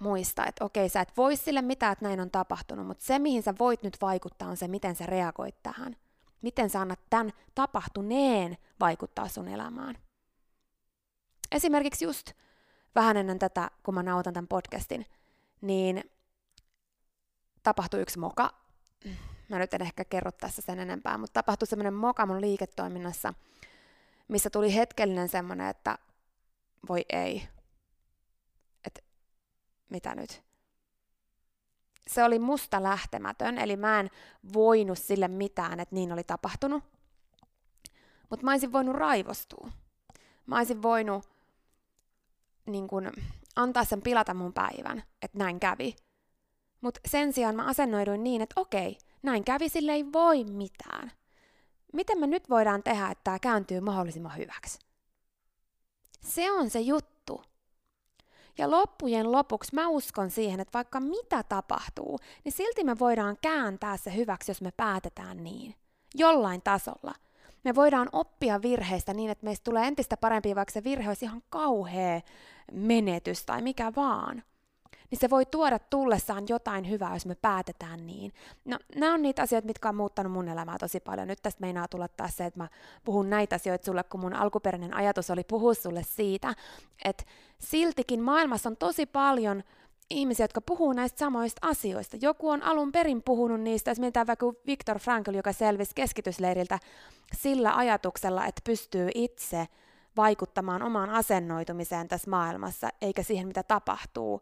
muista, 0.00 0.46
että 0.46 0.64
okei, 0.64 0.88
sä 0.88 1.00
et 1.00 1.16
voi 1.16 1.36
sille 1.36 1.62
mitään, 1.62 1.92
että 1.92 2.04
näin 2.04 2.20
on 2.20 2.30
tapahtunut, 2.30 2.86
mutta 2.86 3.04
se, 3.04 3.18
mihin 3.18 3.42
sä 3.42 3.54
voit 3.58 3.82
nyt 3.82 3.96
vaikuttaa, 4.00 4.48
on 4.48 4.56
se, 4.56 4.68
miten 4.68 4.96
sä 4.96 5.06
reagoit 5.06 5.62
tähän. 5.62 5.96
Miten 6.42 6.70
sä 6.70 6.80
annat 6.80 7.00
tämän 7.10 7.32
tapahtuneen 7.54 8.56
vaikuttaa 8.80 9.28
sun 9.28 9.48
elämään. 9.48 9.98
Esimerkiksi 11.52 12.04
just 12.04 12.32
vähän 12.94 13.16
ennen 13.16 13.38
tätä, 13.38 13.70
kun 13.82 13.94
mä 13.94 14.02
nautan 14.02 14.34
tämän 14.34 14.48
podcastin, 14.48 15.06
niin 15.60 16.10
tapahtui 17.62 18.00
yksi 18.00 18.18
moka. 18.18 18.54
Mä 19.48 19.58
nyt 19.58 19.74
en 19.74 19.82
ehkä 19.82 20.04
kerro 20.04 20.32
tässä 20.32 20.62
sen 20.62 20.78
enempää, 20.78 21.18
mutta 21.18 21.42
tapahtui 21.42 21.68
semmoinen 21.68 21.94
moka 21.94 22.26
mun 22.26 22.40
liiketoiminnassa, 22.40 23.34
missä 24.28 24.50
tuli 24.50 24.74
hetkellinen 24.74 25.28
semmoinen, 25.28 25.66
että 25.66 25.98
voi 26.88 27.04
ei, 27.12 27.48
mitä 29.94 30.14
nyt? 30.14 30.42
Se 32.06 32.24
oli 32.24 32.38
musta 32.38 32.82
lähtemätön, 32.82 33.58
eli 33.58 33.76
mä 33.76 34.00
en 34.00 34.10
voinut 34.52 34.98
sille 34.98 35.28
mitään, 35.28 35.80
että 35.80 35.94
niin 35.94 36.12
oli 36.12 36.24
tapahtunut. 36.24 36.84
Mutta 38.30 38.44
mä 38.44 38.50
olisin 38.50 38.72
voinut 38.72 38.96
raivostua. 38.96 39.70
Mä 40.46 40.56
olisin 40.56 40.82
voinut 40.82 41.24
niin 42.66 42.88
kun, 42.88 43.12
antaa 43.56 43.84
sen 43.84 44.02
pilata 44.02 44.34
mun 44.34 44.52
päivän, 44.52 45.02
että 45.22 45.38
näin 45.38 45.60
kävi. 45.60 45.96
Mutta 46.80 47.00
sen 47.06 47.32
sijaan 47.32 47.56
mä 47.56 47.66
asennoiduin 47.66 48.24
niin, 48.24 48.42
että 48.42 48.60
okei, 48.60 48.98
näin 49.22 49.44
kävi, 49.44 49.68
sille 49.68 49.92
ei 49.92 50.12
voi 50.12 50.44
mitään. 50.44 51.12
Miten 51.94 52.20
me 52.20 52.26
nyt 52.26 52.50
voidaan 52.50 52.82
tehdä, 52.82 53.10
että 53.10 53.24
tämä 53.24 53.38
kääntyy 53.38 53.80
mahdollisimman 53.80 54.36
hyväksi? 54.36 54.78
Se 56.20 56.52
on 56.52 56.70
se 56.70 56.80
juttu. 56.80 57.42
Ja 58.58 58.70
loppujen 58.70 59.32
lopuksi 59.32 59.74
mä 59.74 59.88
uskon 59.88 60.30
siihen, 60.30 60.60
että 60.60 60.78
vaikka 60.78 61.00
mitä 61.00 61.42
tapahtuu, 61.42 62.18
niin 62.44 62.52
silti 62.52 62.84
me 62.84 62.98
voidaan 62.98 63.36
kääntää 63.42 63.96
se 63.96 64.14
hyväksi, 64.16 64.50
jos 64.50 64.60
me 64.62 64.70
päätetään 64.76 65.44
niin. 65.44 65.74
Jollain 66.14 66.62
tasolla. 66.62 67.14
Me 67.64 67.74
voidaan 67.74 68.08
oppia 68.12 68.62
virheistä 68.62 69.14
niin, 69.14 69.30
että 69.30 69.44
meistä 69.44 69.64
tulee 69.64 69.86
entistä 69.86 70.16
parempi, 70.16 70.54
vaikka 70.54 70.72
se 70.72 70.84
virhe 70.84 71.08
olisi 71.08 71.24
ihan 71.24 71.42
kauhea 71.50 72.20
menetys 72.72 73.44
tai 73.44 73.62
mikä 73.62 73.92
vaan 73.96 74.42
niin 75.14 75.20
se 75.20 75.30
voi 75.30 75.46
tuoda 75.46 75.78
tullessaan 75.78 76.44
jotain 76.48 76.90
hyvää, 76.90 77.14
jos 77.14 77.26
me 77.26 77.34
päätetään 77.34 78.06
niin. 78.06 78.32
No, 78.64 78.78
nämä 78.94 79.14
on 79.14 79.22
niitä 79.22 79.42
asioita, 79.42 79.66
mitkä 79.66 79.88
on 79.88 79.94
muuttanut 79.94 80.32
mun 80.32 80.48
elämää 80.48 80.78
tosi 80.78 81.00
paljon. 81.00 81.28
Nyt 81.28 81.42
tästä 81.42 81.60
meinaa 81.60 81.88
tulla 81.88 82.08
taas 82.08 82.36
se, 82.36 82.44
että 82.44 82.60
mä 82.60 82.68
puhun 83.04 83.30
näitä 83.30 83.56
asioita 83.56 83.84
sulle, 83.84 84.02
kun 84.02 84.20
mun 84.20 84.34
alkuperäinen 84.34 84.94
ajatus 84.94 85.30
oli 85.30 85.44
puhua 85.44 85.74
sulle 85.74 86.02
siitä, 86.02 86.54
että 87.04 87.24
siltikin 87.58 88.22
maailmassa 88.22 88.68
on 88.68 88.76
tosi 88.76 89.06
paljon 89.06 89.62
ihmisiä, 90.10 90.44
jotka 90.44 90.60
puhuu 90.60 90.92
näistä 90.92 91.18
samoista 91.18 91.68
asioista. 91.68 92.16
Joku 92.20 92.50
on 92.50 92.62
alun 92.62 92.92
perin 92.92 93.22
puhunut 93.22 93.60
niistä, 93.60 93.90
jos 93.90 94.00
mietitään 94.00 94.26
vaikka 94.26 94.46
Viktor 94.66 94.98
Frankl, 94.98 95.34
joka 95.34 95.52
selvisi 95.52 95.92
keskitysleiriltä 95.94 96.78
sillä 97.36 97.76
ajatuksella, 97.76 98.46
että 98.46 98.60
pystyy 98.64 99.10
itse 99.14 99.66
vaikuttamaan 100.16 100.82
omaan 100.82 101.10
asennoitumiseen 101.10 102.08
tässä 102.08 102.30
maailmassa, 102.30 102.88
eikä 103.00 103.22
siihen, 103.22 103.46
mitä 103.46 103.62
tapahtuu 103.62 104.40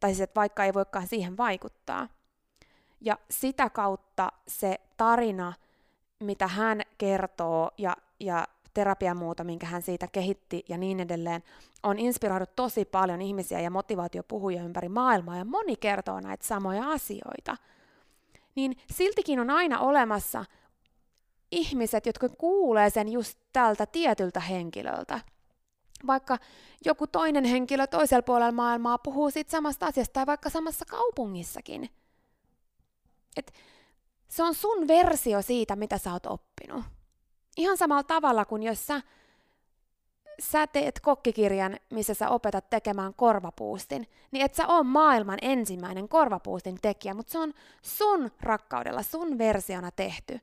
tai 0.00 0.10
siis, 0.10 0.20
että 0.20 0.40
vaikka 0.40 0.64
ei 0.64 0.74
voikaan 0.74 1.06
siihen 1.06 1.36
vaikuttaa. 1.36 2.08
Ja 3.00 3.18
sitä 3.30 3.70
kautta 3.70 4.32
se 4.48 4.80
tarina, 4.96 5.52
mitä 6.20 6.48
hän 6.48 6.82
kertoo 6.98 7.70
ja, 7.78 7.96
ja 8.20 8.48
terapiamuoto, 8.74 9.44
minkä 9.44 9.66
hän 9.66 9.82
siitä 9.82 10.06
kehitti 10.12 10.64
ja 10.68 10.78
niin 10.78 11.00
edelleen, 11.00 11.42
on 11.82 11.98
inspiroinut 11.98 12.56
tosi 12.56 12.84
paljon 12.84 13.22
ihmisiä 13.22 13.60
ja 13.60 13.70
motivaatiopuhuja 13.70 14.62
ympäri 14.62 14.88
maailmaa 14.88 15.36
ja 15.36 15.44
moni 15.44 15.76
kertoo 15.76 16.20
näitä 16.20 16.46
samoja 16.46 16.90
asioita. 16.90 17.56
Niin 18.54 18.76
siltikin 18.92 19.40
on 19.40 19.50
aina 19.50 19.78
olemassa 19.78 20.44
ihmiset, 21.52 22.06
jotka 22.06 22.28
kuulee 22.28 22.90
sen 22.90 23.08
just 23.08 23.38
tältä 23.52 23.86
tietyltä 23.86 24.40
henkilöltä– 24.40 25.20
vaikka 26.06 26.38
joku 26.84 27.06
toinen 27.06 27.44
henkilö 27.44 27.86
toisella 27.86 28.22
puolella 28.22 28.52
maailmaa 28.52 28.98
puhuu 28.98 29.30
siitä 29.30 29.50
samasta 29.50 29.86
asiasta 29.86 30.12
tai 30.12 30.26
vaikka 30.26 30.50
samassa 30.50 30.84
kaupungissakin. 30.84 31.90
Et 33.36 33.52
se 34.28 34.42
on 34.42 34.54
sun 34.54 34.88
versio 34.88 35.42
siitä, 35.42 35.76
mitä 35.76 35.98
sä 35.98 36.12
oot 36.12 36.26
oppinut. 36.26 36.84
Ihan 37.56 37.76
samalla 37.76 38.02
tavalla 38.02 38.44
kuin 38.44 38.62
jos 38.62 38.86
sä, 38.86 39.02
sä 40.40 40.66
teet 40.66 41.00
kokkikirjan, 41.00 41.76
missä 41.90 42.14
sä 42.14 42.28
opetat 42.28 42.70
tekemään 42.70 43.14
korvapuustin, 43.14 44.08
niin 44.30 44.44
et 44.44 44.54
sä 44.54 44.66
oo 44.66 44.84
maailman 44.84 45.38
ensimmäinen 45.42 46.08
korvapuustin 46.08 46.78
tekijä, 46.82 47.14
mutta 47.14 47.32
se 47.32 47.38
on 47.38 47.54
sun 47.82 48.30
rakkaudella, 48.40 49.02
sun 49.02 49.38
versiona 49.38 49.90
tehty. 49.90 50.40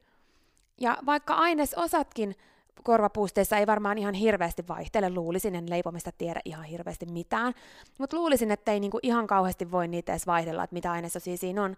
Ja 0.82 0.98
vaikka 1.06 1.34
ainesosatkin 1.34 2.36
korvapuusteissa 2.84 3.58
ei 3.58 3.68
varmaan 3.68 3.98
ihan 3.98 4.14
hirveästi 4.14 4.68
vaihtele, 4.68 5.10
luulisin, 5.10 5.56
en 5.56 5.70
leipomista 5.70 6.12
tiedä 6.18 6.42
ihan 6.46 6.64
hirveästi 6.64 7.06
mitään, 7.06 7.54
mutta 7.98 8.18
luulisin, 8.18 8.52
että 8.52 8.72
ei 8.72 8.80
niinku 8.80 9.00
ihan 9.04 9.28
kauheasti 9.28 9.72
voi 9.72 9.88
niitä 9.88 10.12
edes 10.12 10.28
vaihdella, 10.28 10.64
että 10.64 10.74
mitä 10.74 10.92
ainesosia 10.92 11.38
siinä 11.38 11.64
on. 11.64 11.78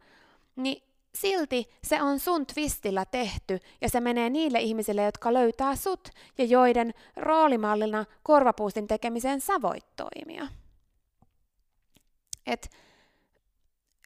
Niin 0.55 0.83
silti 1.15 1.69
se 1.83 2.01
on 2.01 2.19
sun 2.19 2.45
twistillä 2.45 3.05
tehty 3.05 3.59
ja 3.81 3.89
se 3.89 3.99
menee 3.99 4.29
niille 4.29 4.59
ihmisille, 4.59 5.03
jotka 5.03 5.33
löytää 5.33 5.75
sut 5.75 6.09
ja 6.37 6.45
joiden 6.45 6.93
roolimallina 7.15 8.05
korvapuustin 8.23 8.87
tekemiseen 8.87 9.41
sä 9.41 9.61
voit 9.61 9.85
toimia. 9.95 10.47
Et 12.47 12.69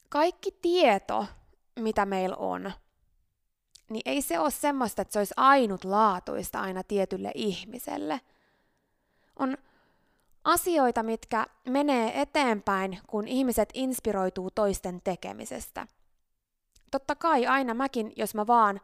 kaikki 0.10 0.52
tieto, 0.62 1.26
mitä 1.80 2.06
meillä 2.06 2.36
on, 2.36 2.72
niin 3.90 4.02
ei 4.06 4.22
se 4.22 4.40
ole 4.40 4.52
semmoista, 4.52 5.02
että 5.02 5.12
se 5.12 5.20
olisi 5.20 5.34
ainutlaatuista 5.38 6.62
aina 6.62 6.84
tietylle 6.84 7.32
ihmiselle. 7.36 8.22
On 9.40 9.58
asioita, 10.44 11.04
mitkä 11.04 11.48
menee 11.70 12.22
eteenpäin, 12.22 13.00
kun 13.08 13.28
ihmiset 13.28 13.70
inspiroituu 13.74 14.52
toisten 14.52 15.02
tekemisestä. 15.04 15.88
Totta 16.92 17.16
kai 17.16 17.48
aina 17.48 17.74
mäkin, 17.74 18.14
jos 18.16 18.36
mä 18.36 18.48
vaan 18.48 18.82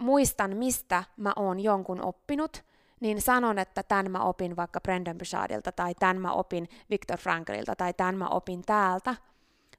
muistan, 0.00 0.56
mistä 0.56 1.04
mä 1.16 1.32
oon 1.36 1.60
jonkun 1.60 2.04
oppinut, 2.04 2.64
niin 3.00 3.22
sanon, 3.22 3.58
että 3.58 3.82
tämän 3.82 4.10
mä 4.10 4.24
opin 4.24 4.56
vaikka 4.56 4.80
Brendan 4.80 5.18
Burchardilta, 5.18 5.72
tai 5.72 5.94
tämän 5.94 6.20
mä 6.20 6.32
opin 6.32 6.68
Viktor 6.90 7.18
Franklilta, 7.18 7.76
tai 7.76 7.94
tämän 7.94 8.16
mä 8.16 8.28
opin 8.28 8.62
täältä. 8.62 9.14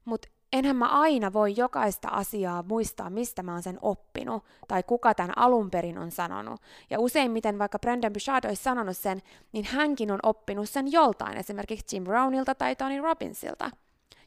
Mutta 0.04 0.28
enhän 0.52 0.76
mä 0.76 0.86
aina 0.86 1.32
voi 1.32 1.54
jokaista 1.56 2.08
asiaa 2.08 2.62
muistaa, 2.62 3.10
mistä 3.10 3.42
mä 3.42 3.52
oon 3.52 3.62
sen 3.62 3.78
oppinut, 3.82 4.44
tai 4.68 4.82
kuka 4.82 5.14
tämän 5.14 5.38
alun 5.38 5.70
perin 5.70 5.98
on 5.98 6.10
sanonut. 6.10 6.60
Ja 6.90 7.00
useimmiten 7.00 7.58
vaikka 7.58 7.78
Brendan 7.78 8.12
Bouchard 8.12 8.44
olisi 8.44 8.62
sanonut 8.62 8.96
sen, 8.96 9.22
niin 9.52 9.64
hänkin 9.64 10.10
on 10.10 10.18
oppinut 10.22 10.68
sen 10.68 10.92
joltain, 10.92 11.36
esimerkiksi 11.36 11.96
Jim 11.96 12.04
Brownilta 12.04 12.54
tai 12.54 12.76
Tony 12.76 13.00
Robbinsilta, 13.00 13.70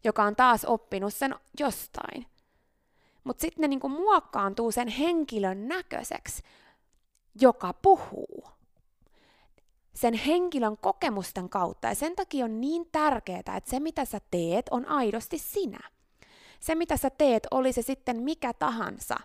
joka 0.03 0.23
on 0.23 0.35
taas 0.35 0.65
oppinut 0.65 1.13
sen 1.13 1.35
jostain. 1.59 2.25
Mutta 3.23 3.41
sitten 3.41 3.61
ne 3.61 3.67
niinku 3.67 3.89
muokkaantuu 3.89 4.71
sen 4.71 4.87
henkilön 4.87 5.67
näköiseksi, 5.67 6.43
joka 7.41 7.73
puhuu 7.73 8.47
sen 9.93 10.13
henkilön 10.13 10.77
kokemusten 10.77 11.49
kautta. 11.49 11.87
Ja 11.87 11.95
sen 11.95 12.15
takia 12.15 12.45
on 12.45 12.61
niin 12.61 12.85
tärkeää, 12.91 13.39
että 13.39 13.69
se 13.69 13.79
mitä 13.79 14.05
sä 14.05 14.19
teet 14.31 14.65
on 14.71 14.87
aidosti 14.87 15.37
sinä 15.37 15.92
se 16.63 16.75
mitä 16.75 16.97
sä 16.97 17.09
teet, 17.09 17.47
oli 17.51 17.73
se 17.73 17.81
sitten 17.81 18.17
mikä 18.17 18.53
tahansa, 18.53 19.15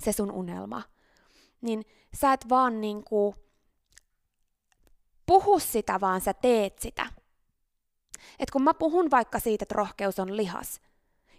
se 0.00 0.12
sun 0.12 0.32
unelma, 0.32 0.82
niin 1.60 1.84
sä 2.20 2.32
et 2.32 2.48
vaan 2.48 2.80
niinku 2.80 3.34
puhu 5.26 5.58
sitä, 5.58 6.00
vaan 6.00 6.20
sä 6.20 6.34
teet 6.34 6.78
sitä. 6.78 7.06
Et 8.38 8.50
kun 8.50 8.62
mä 8.62 8.74
puhun 8.74 9.10
vaikka 9.10 9.38
siitä, 9.38 9.62
että 9.62 9.74
rohkeus 9.74 10.18
on 10.18 10.36
lihas, 10.36 10.80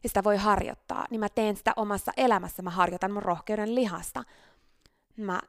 ja 0.03 0.09
sitä 0.09 0.23
voi 0.23 0.37
harjoittaa, 0.37 1.05
niin 1.09 1.19
mä 1.19 1.29
teen 1.29 1.57
sitä 1.57 1.73
omassa 1.75 2.11
elämässä, 2.17 2.63
mä 2.63 2.69
harjoitan 2.69 3.11
mun 3.11 3.23
rohkeuden 3.23 3.75
lihasta. 3.75 4.23
Mä, 5.17 5.41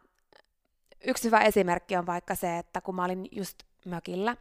yksi 1.04 1.24
hyvä 1.24 1.40
esimerkki 1.40 1.96
on 1.96 2.06
vaikka 2.06 2.34
se, 2.34 2.58
että 2.58 2.80
kun 2.80 2.94
mä 2.94 3.04
olin 3.04 3.28
just 3.32 3.62
mökillä, 3.84 4.36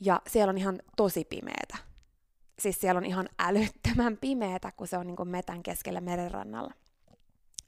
ja 0.00 0.22
siellä 0.26 0.50
on 0.50 0.58
ihan 0.58 0.82
tosi 0.96 1.24
pimeetä 1.24 1.89
siis 2.60 2.80
siellä 2.80 2.98
on 2.98 3.04
ihan 3.04 3.28
älyttömän 3.38 4.16
pimeätä, 4.16 4.72
kun 4.76 4.86
se 4.86 4.98
on 4.98 5.06
niin 5.06 5.16
kuin 5.16 5.28
metän 5.28 5.62
keskellä 5.62 6.00
merenrannalla. 6.00 6.72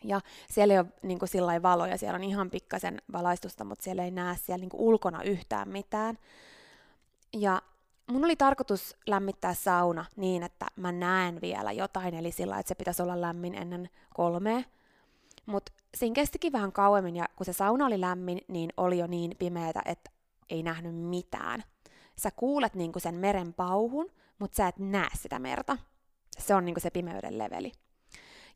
Ja 0.05 0.21
siellä 0.51 0.75
ei 0.75 0.79
ole 0.81 0.87
niin 1.03 1.19
kuin 1.19 1.29
sillä 1.29 1.63
valoja, 1.63 1.99
siellä 1.99 2.17
on 2.17 2.25
ihan 2.25 2.51
pikkasen 2.51 3.03
valaistusta, 3.13 3.65
mutta 3.65 3.85
siellä 3.85 4.05
ei 4.05 4.11
näe 4.11 4.37
siellä 4.37 4.61
niin 4.61 4.71
kuin 4.71 4.81
ulkona 4.81 5.23
yhtään 5.23 5.69
mitään. 5.69 6.19
Ja 7.33 7.63
mun 8.07 8.25
oli 8.25 8.37
tarkoitus 8.37 8.97
lämmittää 9.07 9.55
sauna 9.55 10.05
niin, 10.17 10.43
että 10.43 10.67
mä 10.77 10.93
näen 10.93 11.41
vielä 11.41 11.73
jotain, 11.73 12.15
eli 12.15 12.33
sillä 12.33 12.59
että 12.59 12.69
se 12.69 12.75
pitäisi 12.75 13.03
olla 13.03 13.21
lämmin 13.21 13.55
ennen 13.55 13.91
kolmea. 14.15 14.63
Mutta 15.47 15.73
siinä 15.97 16.15
kestikin 16.15 16.53
vähän 16.53 16.73
kauemmin, 16.73 17.17
ja 17.17 17.29
kun 17.37 17.47
se 17.47 17.53
sauna 17.53 17.87
oli 17.87 18.01
lämmin, 18.01 18.41
niin 18.49 18.73
oli 18.77 18.99
jo 18.99 19.07
niin 19.07 19.37
pimeätä, 19.39 19.83
että 19.85 20.11
ei 20.51 20.63
nähnyt 20.63 20.95
mitään. 20.95 21.65
Sä 22.19 22.31
kuulet 22.31 22.75
niin 22.75 22.93
kuin 22.93 23.03
sen 23.03 23.15
meren 23.15 23.55
pauhun, 23.55 24.11
mutta 24.43 24.57
sä 24.57 24.69
et 24.69 24.79
näe 24.79 25.09
sitä 25.15 25.39
merta. 25.39 25.79
Se 26.39 26.55
on 26.55 26.65
niinku 26.65 26.81
se 26.81 26.91
pimeyden 26.91 27.39
leveli. 27.39 27.73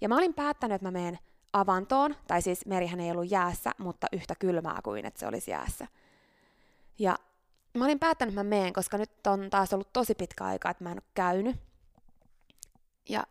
Ja 0.01 0.09
mä 0.09 0.17
olin 0.17 0.35
päättänyt, 0.35 0.75
että 0.75 0.87
mä 0.87 0.91
menen 0.91 1.19
avantoon, 1.53 2.17
tai 2.29 2.43
siis 2.43 2.67
merihän 2.67 3.01
ei 3.01 3.11
ollut 3.11 3.31
jäässä, 3.31 3.71
mutta 3.79 4.07
yhtä 4.13 4.35
kylmää 4.35 4.81
kuin 4.85 5.07
että 5.07 5.21
se 5.21 5.27
olisi 5.27 5.51
jäässä. 5.51 5.87
Ja 6.99 7.19
mä 7.79 7.85
olin 7.85 7.99
päättänyt, 7.99 8.33
että 8.33 8.45
mä 8.45 8.49
menen, 8.49 8.73
koska 8.73 8.99
nyt 8.99 9.27
on 9.27 9.51
taas 9.51 9.73
ollut 9.73 9.93
tosi 9.93 10.15
pitkä 10.15 10.45
aika, 10.45 10.71
että 10.71 10.85
mä 10.85 10.91
en 10.91 10.99
ole 10.99 11.11
käynyt. 11.15 11.57
Ja 13.09 13.27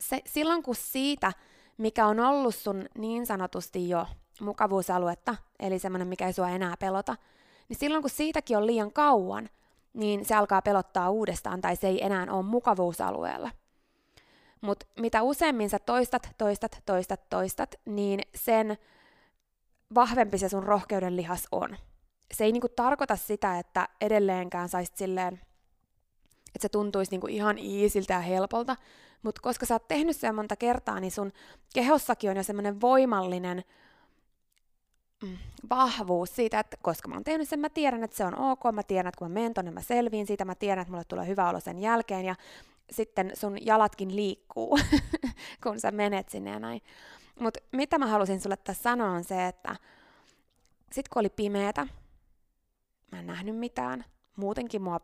se, 0.00 0.22
silloin 0.26 0.62
kun 0.62 0.74
siitä, 0.74 1.32
mikä 1.78 2.06
on 2.06 2.20
ollut 2.20 2.54
sun 2.54 2.86
niin 2.98 3.26
sanotusti 3.26 3.88
jo 3.88 4.06
mukavuusaluetta, 4.40 5.36
eli 5.58 5.78
semmoinen, 5.78 6.08
mikä 6.08 6.26
ei 6.26 6.32
sua 6.32 6.48
enää 6.48 6.74
pelota, 6.76 7.16
niin 7.68 7.78
silloin 7.78 8.02
kun 8.02 8.10
siitäkin 8.10 8.56
on 8.56 8.66
liian 8.66 8.92
kauan, 8.92 9.48
niin 9.98 10.24
se 10.24 10.34
alkaa 10.34 10.62
pelottaa 10.62 11.10
uudestaan 11.10 11.60
tai 11.60 11.76
se 11.76 11.88
ei 11.88 12.04
enää 12.04 12.26
ole 12.30 12.42
mukavuusalueella. 12.42 13.50
Mutta 14.60 14.86
mitä 15.00 15.22
useammin 15.22 15.70
sä 15.70 15.78
toistat, 15.78 16.28
toistat, 16.38 16.82
toistat, 16.86 17.28
toistat, 17.30 17.74
niin 17.84 18.20
sen 18.34 18.78
vahvempi 19.94 20.38
se 20.38 20.48
sun 20.48 20.62
rohkeuden 20.62 21.16
lihas 21.16 21.48
on. 21.52 21.76
Se 22.34 22.44
ei 22.44 22.52
niinku 22.52 22.68
tarkoita 22.68 23.16
sitä, 23.16 23.58
että 23.58 23.88
edelleenkään 24.00 24.68
saisit 24.68 24.96
silleen, 24.96 25.34
että 26.54 26.62
se 26.62 26.68
tuntuisi 26.68 27.10
niinku 27.10 27.26
ihan 27.26 27.58
iisiltä 27.58 28.12
ja 28.12 28.20
helpolta, 28.20 28.76
mutta 29.22 29.40
koska 29.42 29.66
sä 29.66 29.74
oot 29.74 29.88
tehnyt 29.88 30.16
sen 30.16 30.34
monta 30.34 30.56
kertaa, 30.56 31.00
niin 31.00 31.10
sun 31.10 31.32
kehossakin 31.74 32.30
on 32.30 32.36
jo 32.36 32.42
semmoinen 32.42 32.80
voimallinen 32.80 33.64
mm, 35.22 35.38
vahvuus 35.70 36.36
siitä, 36.36 36.60
että 36.60 36.76
koska 36.82 37.08
mä 37.08 37.14
oon 37.14 37.24
tehnyt 37.24 37.48
sen, 37.48 37.60
mä 37.60 37.68
tiedän, 37.68 38.04
että 38.04 38.16
se 38.16 38.24
on 38.24 38.38
ok, 38.38 38.60
mä 38.72 38.82
tiedän, 38.82 39.08
että 39.08 39.18
kun 39.18 39.30
mä 39.30 39.34
menen 39.34 39.54
tonne, 39.54 39.70
mä 39.70 39.82
selviin 39.82 40.26
siitä, 40.26 40.44
mä 40.44 40.54
tiedän, 40.54 40.82
että 40.82 40.92
mulle 40.92 41.04
tulee 41.04 41.26
hyvä 41.26 41.48
olo 41.48 41.60
sen 41.60 41.78
jälkeen, 41.78 42.24
ja 42.24 42.34
sitten 42.90 43.30
sun 43.34 43.66
jalatkin 43.66 44.16
liikkuu, 44.16 44.78
kun 45.62 45.80
sä 45.80 45.90
menet 45.90 46.28
sinne 46.28 46.50
ja 46.50 46.58
näin. 46.58 46.80
Mutta 47.40 47.60
mitä 47.72 47.98
mä 47.98 48.06
halusin 48.06 48.40
sulle 48.40 48.56
tässä 48.56 48.82
sanoa 48.82 49.10
on 49.10 49.24
se, 49.24 49.46
että 49.46 49.76
sit 50.92 51.08
kun 51.08 51.20
oli 51.20 51.30
pimeätä, 51.30 51.86
mä 53.12 53.18
en 53.18 53.26
nähnyt 53.26 53.56
mitään, 53.56 54.04
muutenkin 54.36 54.82
mua 54.82 55.00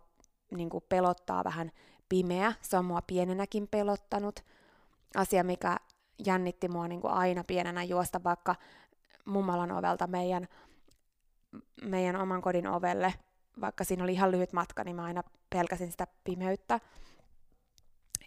niin 0.51 0.71
pelottaa 0.89 1.45
vähän 1.45 1.71
pimeä, 2.09 2.53
se 2.61 2.77
on 2.77 2.85
mua 2.85 3.03
pienenäkin 3.03 3.69
pelottanut, 3.69 4.41
asia, 5.17 5.45
mikä 5.45 5.77
jännitti 6.27 6.69
mua 6.69 6.89
niin 6.89 7.01
aina 7.05 7.45
pienenä 7.45 7.85
juosta 7.85 8.25
vaikka 8.25 8.55
mummalan 9.25 9.73
ovelta 9.73 10.07
meidän, 10.07 10.49
meidän 11.83 12.17
oman 12.17 12.43
kodin 12.43 12.67
ovelle, 12.67 13.15
vaikka 13.61 13.85
siinä 13.85 14.05
oli 14.05 14.13
ihan 14.13 14.31
lyhyt 14.31 14.53
matka, 14.53 14.85
niin 14.85 14.97
mä 14.97 15.05
aina 15.05 15.23
pelkäsin 15.51 15.91
sitä 15.91 16.07
pimeyttä. 16.25 16.81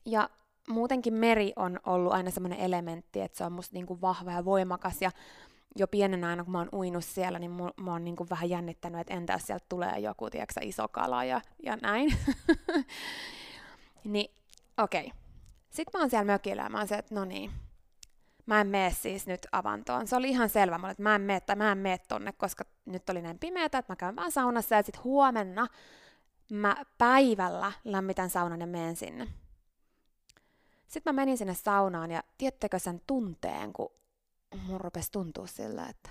Ja 0.05 0.29
muutenkin 0.69 1.13
meri 1.13 1.53
on 1.55 1.79
ollut 1.85 2.13
aina 2.13 2.31
semmoinen 2.31 2.59
elementti, 2.59 3.21
että 3.21 3.37
se 3.37 3.43
on 3.43 3.51
musta 3.51 3.73
niinku 3.73 4.01
vahva 4.01 4.31
ja 4.31 4.45
voimakas 4.45 5.01
ja 5.01 5.11
jo 5.75 5.87
pienenä 5.87 6.29
aina 6.29 6.43
kun 6.43 6.51
mä 6.51 6.57
oon 6.57 6.69
uinut 6.73 7.05
siellä, 7.05 7.39
niin 7.39 7.51
mä 7.51 7.91
oon 7.91 8.03
niinku 8.03 8.27
vähän 8.29 8.49
jännittänyt, 8.49 9.01
että 9.01 9.13
entä 9.13 9.33
jos 9.33 9.47
sieltä 9.47 9.65
tulee 9.69 9.99
joku, 9.99 10.29
tiedätkö, 10.29 10.59
iso 10.63 10.87
kala 10.87 11.23
ja, 11.23 11.41
ja 11.63 11.77
näin. 11.81 12.13
niin 14.03 14.31
okei. 14.77 15.05
Okay. 15.05 15.17
Sitten 15.69 15.99
mä 15.99 16.01
oon 16.01 16.09
siellä 16.09 16.25
mökillä 16.25 16.61
ja 16.61 16.69
mä 16.69 16.77
oon 16.77 16.87
se, 16.87 16.95
että 16.95 17.15
no 17.15 17.25
niin, 17.25 17.51
mä 18.47 18.61
en 18.61 18.67
mene 18.67 18.91
siis 18.91 19.27
nyt 19.27 19.47
avantoon. 19.51 20.07
Se 20.07 20.15
oli 20.15 20.29
ihan 20.29 20.49
selvä 20.49 20.77
mulle, 20.77 20.91
että 20.91 21.03
mä 21.03 21.15
en 21.15 21.21
mene, 21.21 21.39
tai 21.41 21.55
mä 21.55 21.71
en 21.71 21.77
mene 21.77 21.97
tonne, 21.97 22.31
koska 22.31 22.65
nyt 22.85 23.09
oli 23.09 23.21
näin 23.21 23.39
pimeätä, 23.39 23.77
että 23.77 23.91
mä 23.91 23.95
käyn 23.95 24.15
vaan 24.15 24.31
saunassa 24.31 24.75
ja 24.75 24.83
sitten 24.83 25.03
huomenna 25.03 25.67
mä 26.51 26.75
päivällä 26.97 27.71
lämmitän 27.83 28.29
saunan 28.29 28.61
ja 28.61 28.67
menen 28.67 28.95
sinne. 28.95 29.27
Sitten 30.87 31.13
mä 31.13 31.21
menin 31.21 31.37
sinne 31.37 31.53
saunaan 31.53 32.11
ja 32.11 32.23
tiettekö 32.37 32.79
sen 32.79 33.01
tunteen, 33.07 33.73
kun 33.73 33.91
mun 34.63 34.81
rupesi 34.81 35.11
tuntua 35.11 35.47
sillä, 35.47 35.87
että 35.87 36.09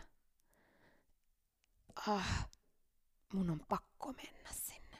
ah, 2.08 2.48
mun 3.32 3.50
on 3.50 3.60
pakko 3.68 4.12
mennä 4.12 4.50
sinne. 4.52 4.96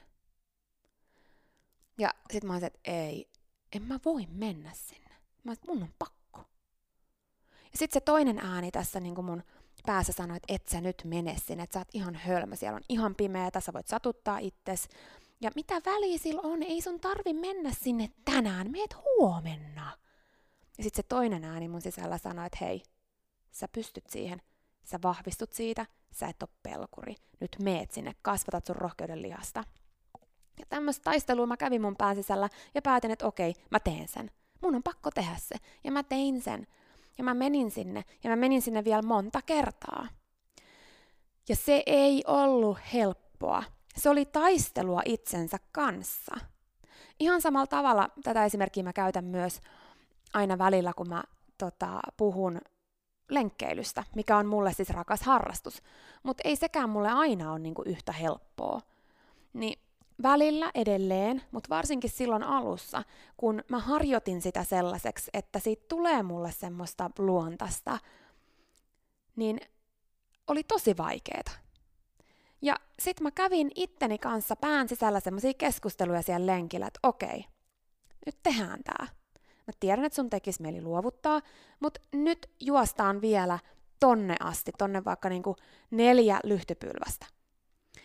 Ja 1.97 2.13
sitten 2.31 2.47
mä 2.47 2.53
olisin, 2.53 2.67
että 2.67 2.79
ei, 2.83 3.29
en 3.71 3.81
mä 3.81 3.99
voi 4.05 4.27
mennä 4.31 4.71
sinne. 4.73 5.15
Mä 5.43 5.53
mun 5.67 5.83
on 5.83 5.93
pakko 5.99 6.16
ja 7.71 7.77
sitten 7.77 8.01
se 8.01 8.05
toinen 8.05 8.39
ääni 8.39 8.71
tässä 8.71 8.99
niin 8.99 9.15
kuin 9.15 9.25
mun 9.25 9.43
päässä 9.85 10.13
sanoi, 10.13 10.37
että 10.37 10.53
et 10.53 10.67
sä 10.67 10.81
nyt 10.81 11.01
mene 11.03 11.35
sinne, 11.45 11.63
että 11.63 11.73
sä 11.73 11.79
oot 11.79 11.87
ihan 11.93 12.15
hölmö, 12.15 12.55
siellä 12.55 12.75
on 12.75 12.83
ihan 12.89 13.15
pimeätä, 13.15 13.59
sä 13.59 13.73
voit 13.73 13.87
satuttaa 13.87 14.37
itses. 14.37 14.87
Ja 15.41 15.51
mitä 15.55 15.81
väliä 15.85 16.17
sillä 16.17 16.41
on, 16.43 16.63
ei 16.63 16.81
sun 16.81 16.99
tarvi 16.99 17.33
mennä 17.33 17.71
sinne 17.71 18.11
tänään, 18.25 18.71
meet 18.71 18.95
huomenna. 18.95 19.97
Ja 20.77 20.83
sitten 20.83 21.03
se 21.03 21.07
toinen 21.07 21.43
ääni 21.43 21.67
mun 21.67 21.81
sisällä 21.81 22.17
sanoi, 22.17 22.45
että 22.45 22.57
hei, 22.61 22.83
sä 23.51 23.67
pystyt 23.67 24.07
siihen, 24.09 24.41
sä 24.83 24.99
vahvistut 25.03 25.53
siitä, 25.53 25.85
sä 26.11 26.27
et 26.27 26.43
ole 26.43 26.49
pelkuri. 26.63 27.15
Nyt 27.39 27.55
meet 27.61 27.91
sinne, 27.91 28.15
kasvatat 28.21 28.65
sun 28.65 28.75
rohkeuden 28.75 29.21
lihasta. 29.21 29.63
Ja 30.59 30.65
tämmöistä 30.69 31.03
taistelua 31.03 31.45
mä 31.45 31.57
kävin 31.57 31.81
mun 31.81 31.95
pään 31.95 32.15
sisällä 32.15 32.49
ja 32.75 32.81
päätin, 32.81 33.11
että 33.11 33.27
okei, 33.27 33.53
mä 33.71 33.79
teen 33.79 34.07
sen. 34.07 34.31
Mun 34.61 34.75
on 34.75 34.83
pakko 34.83 35.11
tehdä 35.11 35.35
se. 35.39 35.55
Ja 35.83 35.91
mä 35.91 36.03
tein 36.03 36.41
sen. 36.41 36.67
Ja 37.17 37.23
mä 37.23 37.33
menin 37.33 37.71
sinne, 37.71 38.03
ja 38.23 38.29
mä 38.29 38.35
menin 38.35 38.61
sinne 38.61 38.83
vielä 38.83 39.01
monta 39.01 39.41
kertaa. 39.41 40.07
Ja 41.49 41.55
se 41.55 41.83
ei 41.85 42.23
ollut 42.27 42.77
helppoa. 42.93 43.63
Se 43.97 44.09
oli 44.09 44.25
taistelua 44.25 45.01
itsensä 45.05 45.57
kanssa. 45.71 46.35
Ihan 47.19 47.41
samalla 47.41 47.67
tavalla 47.67 48.09
tätä 48.23 48.45
esimerkkiä 48.45 48.83
mä 48.83 48.93
käytän 48.93 49.25
myös 49.25 49.61
aina 50.33 50.57
välillä, 50.57 50.93
kun 50.93 51.09
mä 51.09 51.23
tota, 51.57 51.99
puhun 52.17 52.61
lenkkeilystä, 53.29 54.03
mikä 54.15 54.37
on 54.37 54.45
mulle 54.45 54.73
siis 54.73 54.89
rakas 54.89 55.21
harrastus. 55.21 55.83
Mutta 56.23 56.41
ei 56.45 56.55
sekään 56.55 56.89
mulle 56.89 57.09
aina 57.09 57.51
ole 57.51 57.59
niinku 57.59 57.83
yhtä 57.85 58.11
helppoa. 58.11 58.81
Niin 59.53 59.79
välillä 60.23 60.71
edelleen, 60.75 61.41
mutta 61.51 61.69
varsinkin 61.69 62.09
silloin 62.09 62.43
alussa, 62.43 63.03
kun 63.37 63.63
mä 63.69 63.79
harjoitin 63.79 64.41
sitä 64.41 64.63
sellaiseksi, 64.63 65.31
että 65.33 65.59
siitä 65.59 65.85
tulee 65.87 66.23
mulle 66.23 66.51
semmoista 66.51 67.09
luontasta, 67.19 67.99
niin 69.35 69.59
oli 70.47 70.63
tosi 70.63 70.97
vaikeeta. 70.97 71.51
Ja 72.61 72.75
sit 72.99 73.21
mä 73.21 73.31
kävin 73.31 73.71
itteni 73.75 74.17
kanssa 74.17 74.55
pään 74.55 74.89
sisällä 74.89 75.19
semmoisia 75.19 75.53
keskusteluja 75.53 76.21
siellä 76.21 76.45
lenkillä, 76.45 76.87
että 76.87 76.99
okei, 77.03 77.45
nyt 78.25 78.37
tehdään 78.43 78.83
tää. 78.83 79.07
Mä 79.67 79.73
tiedän, 79.79 80.05
että 80.05 80.15
sun 80.15 80.29
tekisi 80.29 80.61
mieli 80.61 80.81
luovuttaa, 80.81 81.41
mutta 81.79 81.99
nyt 82.13 82.49
juostaan 82.59 83.21
vielä 83.21 83.59
tonne 83.99 84.35
asti, 84.39 84.71
tonne 84.77 85.05
vaikka 85.05 85.29
niinku 85.29 85.55
neljä 85.91 86.39
lyhtypylvästä. 86.43 87.25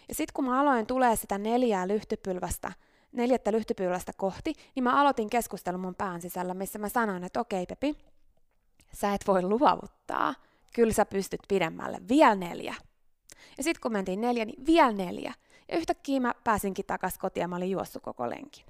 Ja 0.09 0.15
sitten 0.15 0.33
kun 0.35 0.45
mä 0.45 0.61
aloin 0.61 0.87
tulee 0.87 1.17
sitä 1.17 1.39
neljää 1.39 1.89
lyhtypylvästä, 1.89 2.73
neljättä 3.13 3.53
lyhtypylvästä 3.53 4.13
kohti, 4.17 4.53
niin 4.75 4.85
mä 4.85 5.01
aloitin 5.01 5.31
keskustelun 5.31 5.81
mun 5.81 5.95
pään 5.95 6.23
sisällä, 6.23 6.55
missä 6.55 6.79
mä 6.79 6.89
sanoin, 6.89 7.25
että 7.25 7.41
okei 7.41 7.67
Pepi, 7.67 7.97
sä 8.95 9.15
et 9.15 9.27
voi 9.27 9.43
luovuttaa. 9.43 10.35
Kyllä 10.75 10.93
sä 10.93 11.07
pystyt 11.07 11.41
pidemmälle. 11.49 12.01
Vielä 12.09 12.35
neljä. 12.35 12.75
Ja 13.59 13.65
sitten 13.65 13.81
kun 13.81 13.93
mentiin 13.93 14.21
neljä, 14.21 14.45
niin 14.45 14.67
vielä 14.67 14.93
neljä. 14.93 15.35
Ja 15.69 15.79
yhtäkkiä 15.79 16.21
mä 16.21 16.35
pääsinkin 16.45 16.87
takaisin 16.87 17.21
kotiin 17.21 17.43
ja 17.43 17.49
mä 17.49 17.57
olin 17.57 17.71
juossut 17.71 18.03
koko 18.03 18.31
lenkin. 18.31 18.65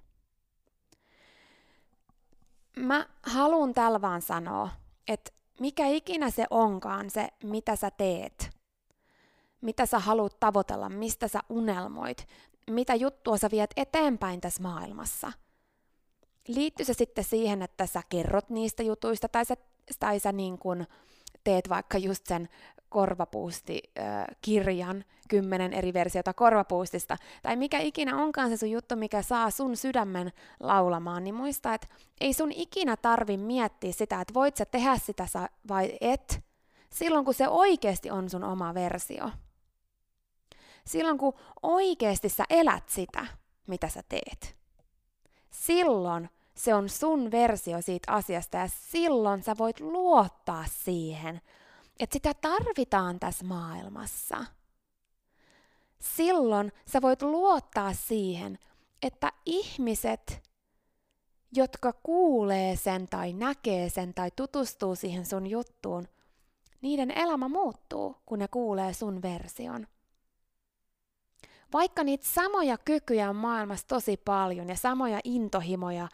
Mä 2.76 3.06
haluan 3.22 3.74
tällä 3.74 4.00
vaan 4.00 4.22
sanoa, 4.22 4.68
että 5.08 5.32
mikä 5.60 5.86
ikinä 5.86 6.30
se 6.30 6.46
onkaan 6.50 7.10
se, 7.10 7.28
mitä 7.44 7.76
sä 7.76 7.90
teet, 7.90 8.50
mitä 9.62 9.86
sä 9.86 9.98
haluat 9.98 10.40
tavoitella, 10.40 10.88
mistä 10.88 11.28
sä 11.28 11.40
unelmoit, 11.48 12.26
mitä 12.70 12.94
juttua 12.94 13.38
sä 13.38 13.48
viet 13.50 13.70
eteenpäin 13.76 14.40
tässä 14.40 14.62
maailmassa. 14.62 15.32
Liittyy 16.48 16.86
se 16.86 16.94
sitten 16.94 17.24
siihen, 17.24 17.62
että 17.62 17.86
sä 17.86 18.02
kerrot 18.08 18.50
niistä 18.50 18.82
jutuista 18.82 19.28
tai 19.28 19.44
sä, 19.44 19.56
tai 20.00 20.20
sä 20.20 20.32
niin 20.32 20.58
kun 20.58 20.86
teet 21.44 21.68
vaikka 21.68 21.98
just 21.98 22.26
sen 22.26 22.48
korvapuusti-kirjan, 22.88 25.04
kymmenen 25.28 25.72
eri 25.72 25.92
versiota 25.92 26.32
korvapuustista, 26.32 27.16
tai 27.42 27.56
mikä 27.56 27.78
ikinä 27.78 28.16
onkaan 28.16 28.50
se 28.50 28.56
sun 28.56 28.70
juttu, 28.70 28.96
mikä 28.96 29.22
saa 29.22 29.50
sun 29.50 29.76
sydämen 29.76 30.32
laulamaan, 30.60 31.24
niin 31.24 31.34
muista, 31.34 31.74
että 31.74 31.86
ei 32.20 32.32
sun 32.32 32.52
ikinä 32.52 32.96
tarvi 32.96 33.36
miettiä 33.36 33.92
sitä, 33.92 34.20
että 34.20 34.34
voit 34.34 34.56
sä 34.56 34.64
tehdä 34.64 34.98
sitä 34.98 35.26
vai 35.68 35.98
et, 36.00 36.40
silloin 36.90 37.24
kun 37.24 37.34
se 37.34 37.48
oikeasti 37.48 38.10
on 38.10 38.30
sun 38.30 38.44
oma 38.44 38.74
versio. 38.74 39.30
Silloin 40.86 41.18
kun 41.18 41.34
oikeasti 41.62 42.28
sä 42.28 42.44
elät 42.50 42.88
sitä, 42.88 43.26
mitä 43.66 43.88
sä 43.88 44.02
teet. 44.08 44.56
Silloin 45.50 46.30
se 46.54 46.74
on 46.74 46.88
sun 46.88 47.30
versio 47.30 47.82
siitä 47.82 48.12
asiasta 48.12 48.56
ja 48.56 48.68
silloin 48.68 49.42
sä 49.42 49.54
voit 49.58 49.80
luottaa 49.80 50.64
siihen, 50.84 51.40
että 52.00 52.12
sitä 52.14 52.34
tarvitaan 52.34 53.20
tässä 53.20 53.44
maailmassa. 53.44 54.44
Silloin 55.98 56.72
sä 56.92 57.02
voit 57.02 57.22
luottaa 57.22 57.92
siihen, 57.92 58.58
että 59.02 59.32
ihmiset, 59.46 60.42
jotka 61.52 61.92
kuulee 61.92 62.76
sen 62.76 63.08
tai 63.08 63.32
näkee 63.32 63.88
sen 63.88 64.14
tai 64.14 64.30
tutustuu 64.36 64.94
siihen 64.94 65.26
sun 65.26 65.46
juttuun, 65.46 66.08
niiden 66.80 67.10
elämä 67.10 67.48
muuttuu, 67.48 68.16
kun 68.26 68.38
ne 68.38 68.48
kuulee 68.48 68.92
sun 68.92 69.22
version. 69.22 69.86
Vaikka 71.72 72.04
niitä 72.04 72.26
samoja 72.26 72.78
kykyjä 72.78 73.30
on 73.30 73.36
maailmassa 73.36 73.86
tosi 73.86 74.16
paljon 74.16 74.68
ja 74.68 74.76
samoja 74.76 75.20
intohimoja 75.24 76.08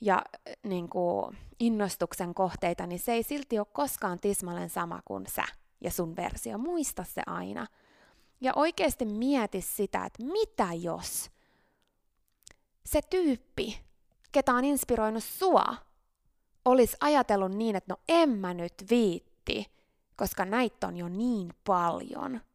ja 0.00 0.22
niin 0.62 0.88
kuin, 0.88 1.38
innostuksen 1.58 2.34
kohteita, 2.34 2.86
niin 2.86 2.98
se 2.98 3.12
ei 3.12 3.22
silti 3.22 3.58
ole 3.58 3.66
koskaan 3.72 4.18
tismalleen 4.20 4.70
sama 4.70 5.00
kuin 5.04 5.26
sä 5.26 5.44
ja 5.80 5.90
sun 5.90 6.16
versio. 6.16 6.58
Muista 6.58 7.04
se 7.04 7.22
aina. 7.26 7.66
Ja 8.40 8.52
oikeasti 8.56 9.04
mieti 9.04 9.60
sitä, 9.60 10.04
että 10.04 10.22
mitä 10.22 10.68
jos 10.72 11.30
se 12.86 13.00
tyyppi, 13.10 13.80
ketä 14.32 14.54
on 14.54 14.64
inspiroinut 14.64 15.24
sua, 15.24 15.76
olisi 16.64 16.96
ajatellut 17.00 17.52
niin, 17.52 17.76
että 17.76 17.92
no 17.92 18.00
en 18.08 18.30
mä 18.30 18.54
nyt 18.54 18.74
viitti, 18.90 19.66
koska 20.16 20.44
näitä 20.44 20.86
on 20.86 20.96
jo 20.96 21.08
niin 21.08 21.54
paljon– 21.64 22.40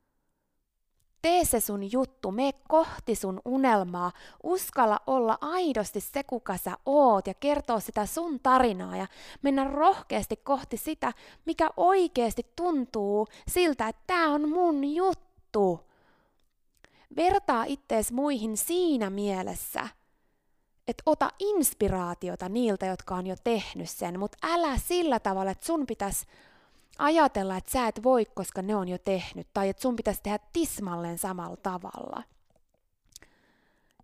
Tee 1.26 1.46
se 1.46 1.60
sun 1.60 1.92
juttu, 1.92 2.32
me 2.32 2.54
kohti 2.68 3.16
sun 3.16 3.42
unelmaa, 3.46 4.12
uskalla 4.44 5.00
olla 5.08 5.38
aidosti 5.42 6.00
se, 6.00 6.24
kuka 6.24 6.58
sä 6.58 6.78
oot 6.86 7.28
ja 7.28 7.34
kertoa 7.34 7.80
sitä 7.80 8.06
sun 8.06 8.40
tarinaa 8.40 8.98
ja 8.98 9.08
mennä 9.42 9.64
rohkeasti 9.64 10.36
kohti 10.36 10.78
sitä, 10.78 11.14
mikä 11.46 11.70
oikeasti 11.78 12.46
tuntuu 12.56 13.28
siltä, 13.48 13.88
että 13.88 14.02
tää 14.08 14.30
on 14.30 14.50
mun 14.50 14.96
juttu. 14.96 15.90
Vertaa 17.16 17.64
ittees 17.64 18.12
muihin 18.12 18.58
siinä 18.58 19.10
mielessä, 19.10 19.88
että 20.88 21.04
ota 21.06 21.30
inspiraatiota 21.40 22.50
niiltä, 22.50 22.86
jotka 22.86 23.16
on 23.16 23.28
jo 23.28 23.36
tehnyt 23.44 23.90
sen, 23.90 24.20
mutta 24.20 24.38
älä 24.44 24.78
sillä 24.78 25.20
tavalla, 25.20 25.52
että 25.52 25.66
sun 25.66 25.86
pitäisi 25.86 26.26
ajatella, 26.98 27.58
että 27.58 27.72
sä 27.72 27.88
et 27.88 28.04
voi, 28.04 28.26
koska 28.26 28.62
ne 28.62 28.76
on 28.76 28.88
jo 28.88 28.98
tehnyt, 28.98 29.48
tai 29.54 29.70
että 29.70 29.82
sun 29.82 29.96
pitäisi 29.96 30.24
tehdä 30.24 30.40
tismalleen 30.54 31.18
samalla 31.18 31.58
tavalla. 31.58 32.24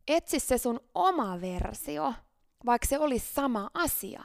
Etsi 0.08 0.39
se 0.39 0.58
sun 0.58 0.80
oma 0.95 1.41
versio, 1.41 2.13
vaikka 2.65 2.88
se 2.88 2.99
olisi 2.99 3.34
sama 3.34 3.69
asia. 3.73 4.23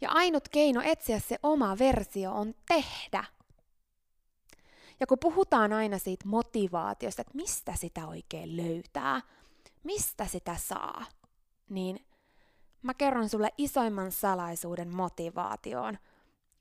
Ja 0.00 0.10
ainut 0.10 0.48
keino 0.48 0.80
etsiä 0.84 1.18
se 1.18 1.38
oma 1.42 1.78
versio 1.78 2.32
on 2.32 2.54
tehdä. 2.68 3.24
Ja 5.00 5.06
kun 5.06 5.18
puhutaan 5.18 5.72
aina 5.72 5.98
siitä 5.98 6.28
motivaatiosta, 6.28 7.22
että 7.22 7.34
mistä 7.34 7.74
sitä 7.76 8.06
oikein 8.06 8.56
löytää, 8.56 9.20
mistä 9.82 10.26
sitä 10.26 10.56
saa, 10.56 11.04
niin 11.68 12.06
mä 12.82 12.94
kerron 12.94 13.28
sulle 13.28 13.50
isoimman 13.58 14.12
salaisuuden 14.12 14.96
motivaatioon– 14.96 15.98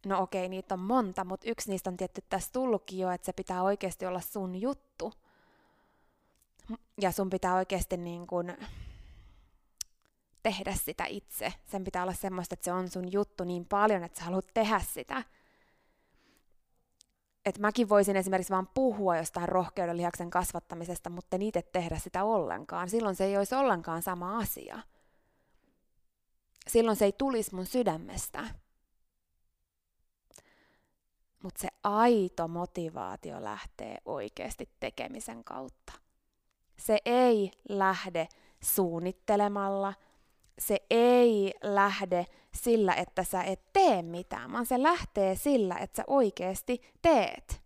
No 0.05 0.21
okei, 0.21 0.49
niitä 0.49 0.73
on 0.73 0.79
monta, 0.79 1.25
mutta 1.25 1.49
yksi 1.49 1.69
niistä 1.69 1.89
on 1.89 1.97
tietty 1.97 2.23
tässä 2.29 2.49
tullutkin 2.53 2.99
jo, 2.99 3.11
että 3.11 3.25
se 3.25 3.33
pitää 3.33 3.63
oikeasti 3.63 4.05
olla 4.05 4.21
sun 4.21 4.61
juttu. 4.61 5.13
Ja 7.01 7.11
sun 7.11 7.29
pitää 7.29 7.55
oikeasti 7.55 7.97
niin 7.97 8.27
kuin 8.27 8.57
tehdä 10.43 10.73
sitä 10.73 11.05
itse. 11.05 11.53
Sen 11.65 11.83
pitää 11.83 12.03
olla 12.03 12.13
semmoista, 12.13 12.53
että 12.53 12.65
se 12.65 12.71
on 12.71 12.89
sun 12.89 13.11
juttu 13.11 13.43
niin 13.43 13.65
paljon, 13.65 14.03
että 14.03 14.19
sä 14.19 14.25
haluat 14.25 14.47
tehdä 14.53 14.79
sitä. 14.79 15.23
Että 17.45 17.61
mäkin 17.61 17.89
voisin 17.89 18.15
esimerkiksi 18.15 18.53
vaan 18.53 18.69
puhua 18.73 19.17
jostain 19.17 19.49
rohkeuden 19.49 19.97
lihaksen 19.97 20.29
kasvattamisesta, 20.29 21.09
mutta 21.09 21.37
niitä 21.37 21.61
tehdä 21.61 21.99
sitä 21.99 22.23
ollenkaan. 22.23 22.89
Silloin 22.89 23.15
se 23.15 23.25
ei 23.25 23.37
olisi 23.37 23.55
ollenkaan 23.55 24.01
sama 24.01 24.37
asia. 24.37 24.79
Silloin 26.67 26.97
se 26.97 27.05
ei 27.05 27.11
tulisi 27.11 27.55
mun 27.55 27.65
sydämestä 27.65 28.45
mutta 31.43 31.61
se 31.61 31.67
aito 31.83 32.47
motivaatio 32.47 33.43
lähtee 33.43 33.97
oikeasti 34.05 34.69
tekemisen 34.79 35.43
kautta. 35.43 35.93
Se 36.77 36.97
ei 37.05 37.51
lähde 37.69 38.27
suunnittelemalla, 38.63 39.93
se 40.59 40.77
ei 40.89 41.53
lähde 41.63 42.25
sillä, 42.55 42.93
että 42.93 43.23
sä 43.23 43.43
et 43.43 43.61
tee 43.73 44.01
mitään, 44.01 44.51
vaan 44.51 44.65
se 44.65 44.83
lähtee 44.83 45.35
sillä, 45.35 45.75
että 45.75 45.97
sä 45.97 46.03
oikeasti 46.07 46.81
teet. 47.01 47.63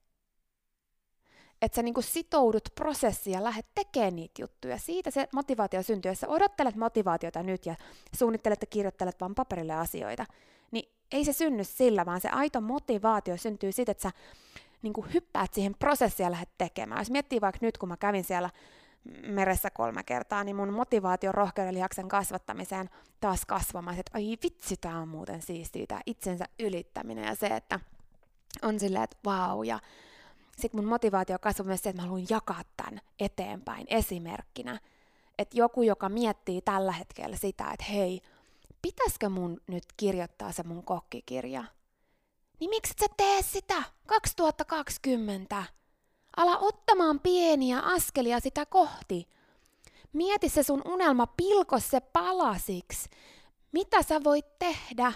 Että 1.61 1.75
sä 1.75 1.83
niinku 1.83 2.01
sitoudut 2.01 2.69
prosessiin 2.75 3.33
ja 3.33 3.43
lähdet 3.43 3.65
tekemään 3.75 4.15
niitä 4.15 4.41
juttuja. 4.41 4.77
Siitä 4.77 5.11
se 5.11 5.27
motivaatio 5.33 5.83
syntyy. 5.83 6.11
Jos 6.11 6.19
sä 6.19 6.27
odottelet 6.27 6.75
motivaatiota 6.75 7.43
nyt 7.43 7.65
ja 7.65 7.75
suunnittelet 8.15 8.61
ja 8.61 8.67
kirjoittelet 8.67 9.21
vaan 9.21 9.35
paperille 9.35 9.73
asioita, 9.73 10.25
ei 11.12 11.26
se 11.26 11.34
synny 11.34 11.63
sillä, 11.63 12.06
vaan 12.06 12.22
se 12.22 12.30
aito 12.30 12.62
motivaatio 12.62 13.38
syntyy 13.38 13.72
siitä, 13.72 13.91
että 13.91 14.02
sä 14.02 14.12
niin 14.82 14.93
kuin 14.93 15.13
hyppäät 15.13 15.54
siihen 15.54 15.76
prosessiin 15.80 16.26
ja 16.26 16.32
lähdet 16.32 16.50
tekemään. 16.58 17.02
Jos 17.02 17.12
miettii 17.12 17.41
vaikka 17.41 17.60
nyt, 17.62 17.78
kun 17.78 17.89
mä 17.89 17.98
kävin 17.98 18.24
siellä 18.24 18.50
meressä 19.28 19.70
kolme 19.70 20.04
kertaa, 20.04 20.43
niin 20.43 20.56
mun 20.56 20.74
motivaatio 20.74 21.32
rohkeuden 21.32 21.74
lihaksen 21.74 22.08
kasvattamiseen 22.08 22.89
taas 23.20 23.46
kasvamaan, 23.46 24.00
että 24.00 24.12
ai 24.13 24.38
vitsi, 24.43 24.78
tää 24.82 24.98
on 24.98 25.08
muuten 25.08 25.41
siistiä, 25.41 25.86
tää 25.88 26.02
itsensä 26.06 26.46
ylittäminen 26.60 27.26
ja 27.26 27.36
se, 27.36 27.48
että 27.48 27.80
on 28.62 28.80
silleen, 28.80 29.04
että 29.04 29.17
vau, 29.26 29.63
ja 29.63 29.80
sitten 30.58 30.82
mun 30.82 30.89
motivaatio 30.89 31.39
kasvoi 31.39 31.65
myös 31.65 31.84
se, 31.84 31.89
että 31.89 32.02
mä 32.02 32.08
haluan 32.08 32.28
jakaa 32.30 32.62
tämän 32.78 33.02
eteenpäin 33.20 33.88
esimerkkinä, 33.89 34.80
että 35.38 35.58
joku, 35.58 35.82
joka 35.82 36.10
miettii 36.10 36.62
tällä 36.62 36.91
hetkellä 36.91 37.36
sitä, 37.36 37.72
että 37.74 37.86
hei, 37.91 38.22
pitäisikö 38.88 39.30
mun 39.30 39.62
nyt 39.67 39.84
kirjoittaa 39.97 40.52
se 40.52 40.63
mun 40.63 40.84
kokkikirja? 40.84 41.63
niin 42.60 42.69
miksi 42.69 42.93
et 42.93 43.00
sä 43.00 43.15
tee 43.17 43.41
sitä 43.41 43.84
2020? 44.08 45.63
Ala 46.38 46.58
ottamaan 46.58 47.19
pieniä 47.19 47.80
askelia 47.80 48.39
sitä 48.39 48.65
kohti. 48.65 49.28
Mieti 50.13 50.50
se 50.50 50.63
sun 50.63 50.82
unelma, 50.86 51.28
pilko 51.28 51.80
se 51.80 52.00
palasiksi. 52.00 53.10
Mitä 53.71 54.04
sä 54.04 54.23
voit 54.23 54.60
tehdä? 54.60 55.13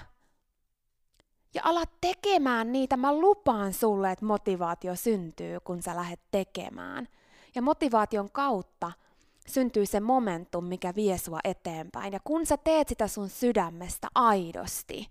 Ja 1.54 1.62
ala 1.64 1.84
tekemään 2.02 2.72
niitä. 2.72 2.98
Mä 2.98 3.14
lupaan 3.14 3.74
sulle, 3.74 4.12
että 4.12 4.26
motivaatio 4.26 4.96
syntyy, 4.96 5.60
kun 5.60 5.82
sä 5.82 5.96
lähdet 5.96 6.22
tekemään. 6.32 7.08
Ja 7.56 7.62
motivaation 7.62 8.32
kautta 8.32 8.92
syntyy 9.54 9.86
se 9.86 10.00
momentum, 10.00 10.66
mikä 10.66 10.96
vie 10.96 11.18
sua 11.18 11.40
eteenpäin. 11.44 12.14
Ja 12.14 12.20
kun 12.24 12.46
sä 12.46 12.58
teet 12.58 12.88
sitä 12.88 13.08
sun 13.08 13.30
sydämestä 13.30 14.08
aidosti, 14.16 15.08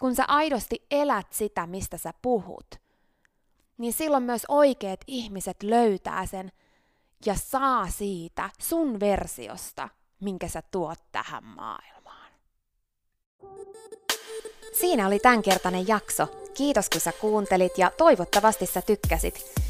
kun 0.00 0.14
sä 0.14 0.24
aidosti 0.28 0.86
elät 0.90 1.32
sitä, 1.32 1.66
mistä 1.66 1.98
sä 1.98 2.14
puhut, 2.22 2.66
niin 3.78 3.92
silloin 3.92 4.22
myös 4.22 4.42
oikeat 4.48 5.00
ihmiset 5.06 5.62
löytää 5.62 6.26
sen 6.26 6.52
ja 7.26 7.34
saa 7.34 7.88
siitä 7.90 8.50
sun 8.58 9.00
versiosta, 9.00 9.88
minkä 10.20 10.48
sä 10.48 10.62
tuot 10.70 10.98
tähän 11.12 11.44
maailmaan. 11.44 12.30
Siinä 14.80 15.06
oli 15.06 15.18
tämänkertainen 15.18 15.88
jakso. 15.88 16.26
Kiitos 16.54 16.90
kun 16.90 17.00
sä 17.00 17.12
kuuntelit 17.12 17.78
ja 17.78 17.90
toivottavasti 17.90 18.66
sä 18.66 18.82
tykkäsit. 18.82 19.69